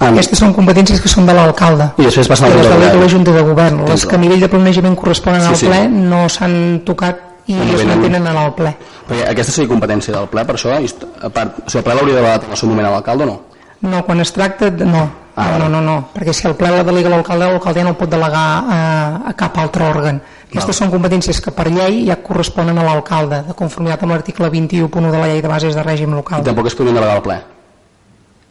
[0.00, 1.90] Ah, Aquestes són competències que són de l'alcalde.
[1.98, 2.74] I després passen I govern.
[2.80, 3.84] delega la Junta de Govern.
[3.88, 5.66] Les que a nivell de planejament corresponen Sí, al sí.
[5.66, 8.74] ple no s'han tocat i No es mantenen en el ple.
[9.08, 10.88] Perquè aquesta seria competència del ple, per això, i
[11.22, 13.24] a part, o sigui, el ple l'hauria de delegar en el seu moment a l'alcalde
[13.24, 13.40] o no?
[13.80, 14.70] No, quan es tracta...
[14.70, 14.84] De...
[14.84, 17.90] No, Ah, no, no, no, no, perquè si el ple la delega l'alcalde, l'alcalde no
[17.92, 18.78] el pot delegar a,
[19.30, 20.16] a cap altre òrgan.
[20.50, 25.12] Aquestes són competències que per llei ja corresponen a l'alcalde, de conformitat amb l'article 21.1
[25.12, 26.42] de la llei de bases de règim I local.
[26.42, 27.36] tampoc es podrien delegar al ple.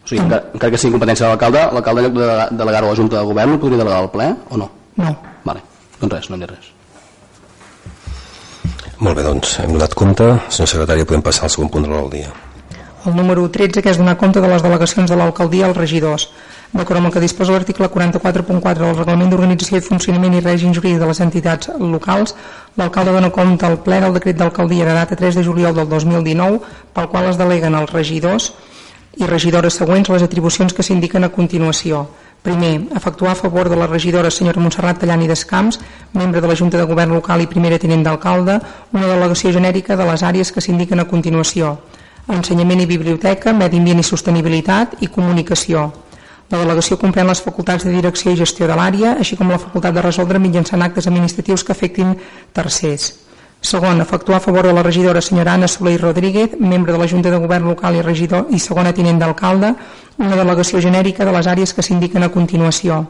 [0.08, 2.88] O sigui, encara, encara que sigui competència de l'alcalde, l'alcalde en lloc de delegar- delegar-ho
[2.88, 4.70] a la Junta de Govern ho podria delegar al ple o no?
[4.96, 5.12] No.
[5.44, 5.62] Vale,
[6.00, 6.70] doncs res, no hem dit res.
[9.04, 10.26] Molt bé, doncs, hem donat compte.
[10.50, 12.32] Senyor secretari, podem passar al segon punt de l'ordre del dia.
[13.06, 16.30] El número 13, que és donar compte de les delegacions de l'alcaldia als regidors.
[16.74, 21.00] D'acord amb el que disposa l'article 44.4 del Reglament d'Organització i Funcionament i Règim Jurídic
[21.00, 22.34] de les Entitats Locals,
[22.76, 26.60] l'alcalde dona compte al ple del decret d'alcaldia de data 3 de juliol del 2019,
[26.94, 28.54] pel qual es deleguen als regidors
[29.18, 32.06] i regidores següents les atribucions que s'indiquen a continuació.
[32.44, 35.80] Primer, efectuar a favor de la regidora senyora Montserrat Tallani Descamps,
[36.14, 38.60] membre de la Junta de Govern Local i primera tenent d'alcalde,
[38.94, 41.78] una delegació genèrica de les àrees que s'indiquen a continuació.
[42.28, 45.92] Ensenyament i biblioteca, medi ambient i sostenibilitat i comunicació.
[46.48, 49.96] La delegació comprèn les facultats de direcció i gestió de l'àrea, així com la facultat
[49.96, 52.16] de resoldre mitjançant actes administratius que afectin
[52.54, 53.27] tercers.
[53.68, 57.30] Segon, efectuar a favor de la regidora senyora Anna Soler Rodríguez, membre de la Junta
[57.30, 59.74] de Govern Local i regidor i segona tinent d'alcalde,
[60.24, 63.02] una delegació genèrica de les àrees que s'indiquen a continuació.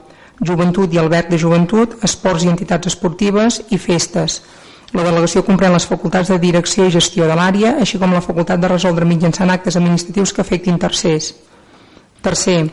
[0.42, 4.40] Joventut i alberg de joventut, esports i entitats esportives i festes.
[4.98, 8.58] La delegació comprèn les facultats de direcció i gestió de l'àrea, així com la facultat
[8.58, 11.36] de resoldre mitjançant actes administratius que afectin tercers.
[12.26, 12.64] Tercer,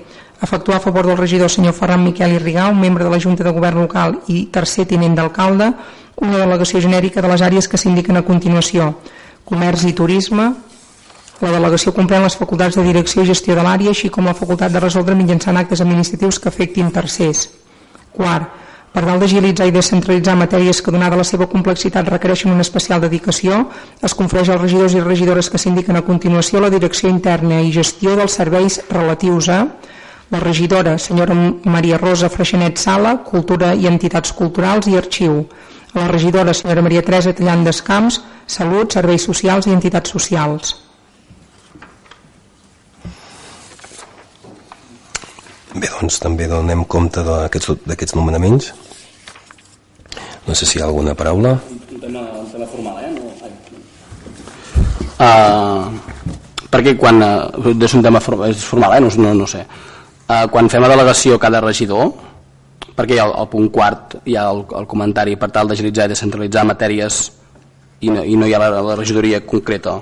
[0.43, 3.51] efectuar a favor del regidor senyor Ferran Miquel i Rigau, membre de la Junta de
[3.51, 5.73] Govern Local i tercer tinent d'alcalde,
[6.17, 8.95] una delegació genèrica de les àrees que s'indiquen a continuació.
[9.45, 10.53] Comerç i turisme,
[11.43, 14.73] la delegació comprèn les facultats de direcció i gestió de l'àrea, així com la facultat
[14.73, 17.49] de resoldre mitjançant actes administratius que afectin tercers.
[18.15, 18.53] Quart,
[18.95, 23.65] per tal d'agilitzar i descentralitzar matèries que, donada la seva complexitat, requereixen una especial dedicació,
[24.01, 28.15] es confereix als regidors i regidores que s'indiquen a continuació la direcció interna i gestió
[28.15, 29.65] dels serveis relatius a
[30.31, 35.45] la regidora, senyora Maria Rosa Freixenet Sala, Cultura i Entitats Culturals i Arxiu,
[35.95, 40.75] a la regidora senyora Maria Teresa Tallant Descamps, Salut, Serveis Socials i Entitats Socials.
[45.75, 48.73] Bé, doncs també donem compte d'aquests nomenaments.
[50.47, 51.57] No sé si hi ha alguna paraula.
[51.91, 53.11] Un tema, un tema formal, eh?
[53.17, 53.33] No,
[55.25, 55.89] uh,
[56.71, 57.23] perquè quan...
[57.23, 59.01] Uh, és un tema for, és formal, eh?
[59.03, 59.65] No, no, no sé.
[60.35, 62.09] Uh, quan fem la delegació cada regidor,
[62.97, 66.65] perquè al, al punt quart hi ha el, el comentari per tal d'agilitzar i descentralitzar
[66.67, 67.21] matèries
[68.03, 70.01] i no, i no hi ha la, la regidoria concreta.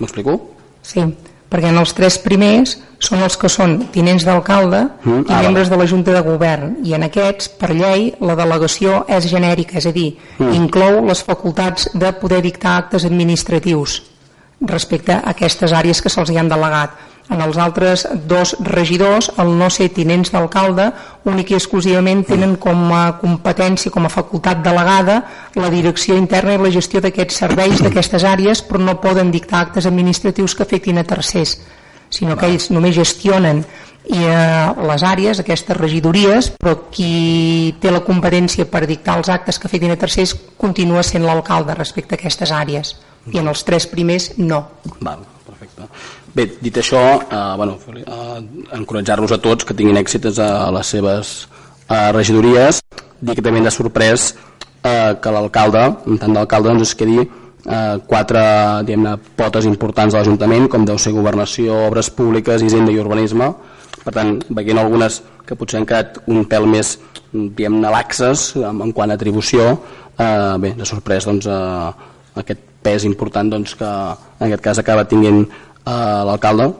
[0.00, 0.34] M'explico?
[0.82, 1.04] Sí,
[1.52, 2.74] perquè en els tres primers
[3.04, 6.78] són els que són tinents d'alcalde mm, i ah, membres de la Junta de Govern.
[6.82, 10.08] I en aquests, per llei, la delegació és genèrica, és a dir,
[10.40, 10.50] mm.
[10.56, 14.00] inclou les facultats de poder dictar actes administratius
[14.64, 16.94] respecte a aquestes àrees que se'ls hi han delegat
[17.30, 20.90] en els altres dos regidors, el no ser tinents d'alcalde,
[21.24, 25.22] únic i exclusivament tenen com a competència, com a facultat delegada,
[25.56, 29.88] la direcció interna i la gestió d'aquests serveis d'aquestes àrees, però no poden dictar actes
[29.88, 31.56] administratius que afectin a tercers,
[32.14, 33.64] sinó que ells només gestionen
[34.04, 39.58] i eh, les àrees, aquestes regidories, però qui té la competència per dictar els actes
[39.58, 42.94] que afectin a tercers continua sent l'alcalde respecte a aquestes àrees
[43.32, 44.60] i en els tres primers no.
[45.00, 45.88] Val, perfecte.
[46.34, 48.40] Bé, dit això, eh, bueno, eh,
[48.76, 51.34] encoratjar-los a tots que tinguin èxits a les seves
[51.88, 52.82] eh, regidories.
[53.24, 54.34] Dir que també de sorprès
[54.84, 57.24] eh, que l'alcalde, en tant d'alcalde, doncs quedi
[57.64, 58.42] eh, quatre
[59.36, 63.50] potes importants de l'Ajuntament, com deu ser governació, obres públiques, hisenda i urbanisme.
[64.04, 66.98] Per tant, veient algunes que potser han quedat un pèl més
[67.32, 69.72] diguem laxes en, en quant a atribució,
[70.18, 75.08] eh, bé, de sorprès doncs, eh, aquest pes important doncs, que en aquest cas acaba
[75.08, 75.46] tinguent
[75.88, 76.72] a l'alcalde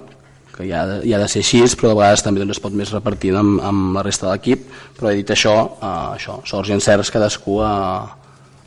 [0.55, 2.93] que ja ja ha de ser així, però de vegades també doncs, es pot més
[2.95, 4.69] repartir amb, amb la resta de l'equip,
[4.99, 7.73] però he dit això, uh, això, sorts i encerts cadascú a,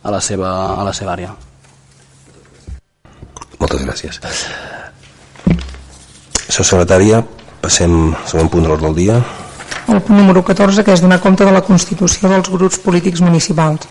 [0.04, 1.32] a, la seva, a la seva àrea.
[3.60, 4.20] Moltes gràcies.
[6.48, 7.24] Sou secretària,
[7.62, 9.18] passem al següent punt de l'ordre del dia.
[9.88, 13.88] El punt número 14, que és donar compte de la constitució dels grups polítics municipals.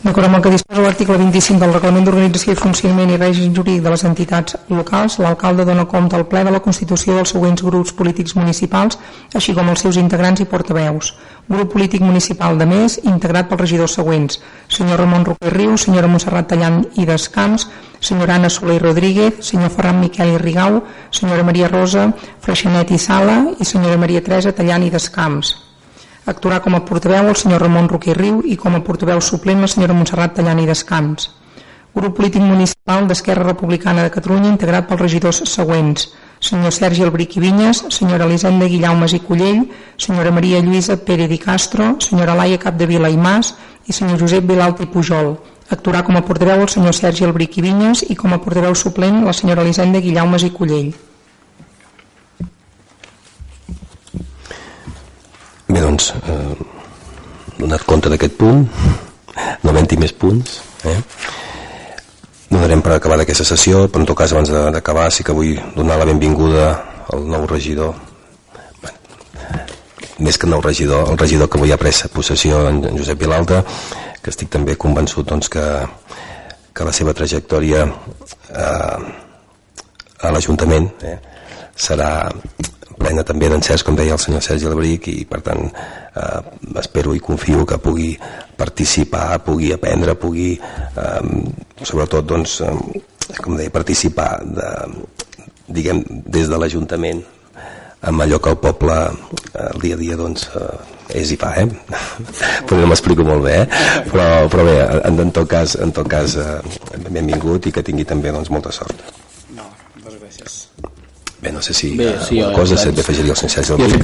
[0.00, 3.82] D'acord amb el que disposa l'article 25 del Reglament d'Organització i Funcionament i Règim Jurídic
[3.84, 7.92] de les entitats locals, l'alcalde dona compte al ple de la constitució dels següents grups
[7.98, 8.96] polítics municipals,
[9.36, 11.12] així com els seus integrants i portaveus.
[11.52, 14.40] Grup polític municipal de més, integrat pels regidors següents.
[14.72, 17.68] Senyor Ramon Roquer Riu, senyora Montserrat Tallant i Descans,
[18.00, 20.80] senyora Anna Soler Rodríguez, senyor Ferran Miquel i Rigau,
[21.12, 22.08] senyora Maria Rosa
[22.40, 25.58] Freixenet i Sala i senyora Maria Teresa Tallant i Descamps.
[26.28, 29.68] Actuarà com a portaveu el senyor Ramon Roquer Riu i com a portaveu suplent la
[29.72, 31.30] senyora Montserrat Tallant i Descans.
[31.94, 36.10] Grup polític municipal d'Esquerra Republicana de Catalunya integrat pels regidors següents.
[36.40, 39.64] Senyor Sergi Albric i Vinyes, senyora Elisenda Guillaumes i Cullell,
[39.96, 43.54] senyora Maria Lluïsa Pérez i Castro, senyora Laia Capdevila i Mas
[43.88, 45.34] i senyor Josep Vilalta i Pujol.
[45.70, 49.24] Actuarà com a portaveu el senyor Sergi Albric i Vinyes i com a portaveu suplent
[49.24, 51.09] la senyora Elisenda Guillaumes i Cullell.
[55.70, 56.54] Bé, doncs, eh,
[57.60, 58.64] donat compte d'aquest punt,
[59.62, 60.56] no menti més punts,
[60.90, 60.96] eh?
[62.50, 66.00] donarem per acabar aquesta sessió, però en tot cas abans d'acabar sí que vull donar
[66.00, 66.64] la benvinguda
[67.14, 67.94] al nou regidor,
[68.80, 68.96] bueno,
[70.26, 73.62] més que nou regidor, el regidor que avui ha pres possessió en Josep Vilalta,
[74.20, 75.68] que estic també convençut doncs, que,
[76.74, 78.98] que la seva trajectòria eh,
[80.18, 81.16] a l'Ajuntament eh,
[81.78, 82.10] serà
[83.00, 86.40] plena també d'encerts, com deia el senyor Sergi Labric, i per tant eh,
[86.82, 88.12] espero i confio que pugui
[88.60, 91.20] participar, pugui aprendre, pugui eh,
[91.82, 94.70] sobretot doncs, eh, com deia, participar de,
[95.70, 97.22] diguem, des de l'Ajuntament
[98.00, 101.52] amb allò que el poble eh, el dia a dia doncs, eh, és i fa,
[101.60, 101.66] eh?
[102.66, 104.04] però no m'explico molt bé, eh?
[104.12, 106.60] però, però bé, en, en tot cas, en tot cas eh,
[107.10, 109.19] benvingut i que tingui també doncs, molta sort.
[111.40, 113.92] Bé, no sé si Bé, sí, alguna cosa abans- sempre afegiria el sencer Jo del
[113.92, 113.98] sí,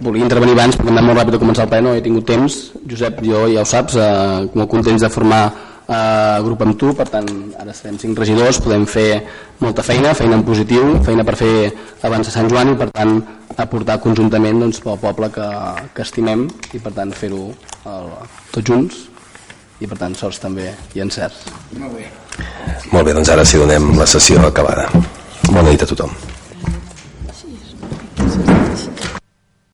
[0.00, 2.56] volia intervenir abans perquè anat molt ràpid a començar el ple, no he tingut temps.
[2.90, 5.44] Josep, jo ja ho saps, eh, molt contents de formar
[5.86, 7.28] eh, grup amb tu, per tant,
[7.60, 9.22] ara serem cinc regidors, podem fer
[9.60, 11.72] molta feina, feina en positiu, feina per fer
[12.02, 13.22] abans de Sant Joan i per tant
[13.56, 15.46] aportar conjuntament doncs, pel poble que,
[15.94, 17.52] que estimem i per tant fer-ho
[17.86, 18.14] el-
[18.50, 18.96] tots junts
[19.80, 21.44] i per tant sorts també i encerts.
[22.90, 24.88] Molt bé, doncs ara sí donem la sessió acabada.
[25.52, 26.10] Bona nit a tothom.
[28.28, 29.03] そうそうそ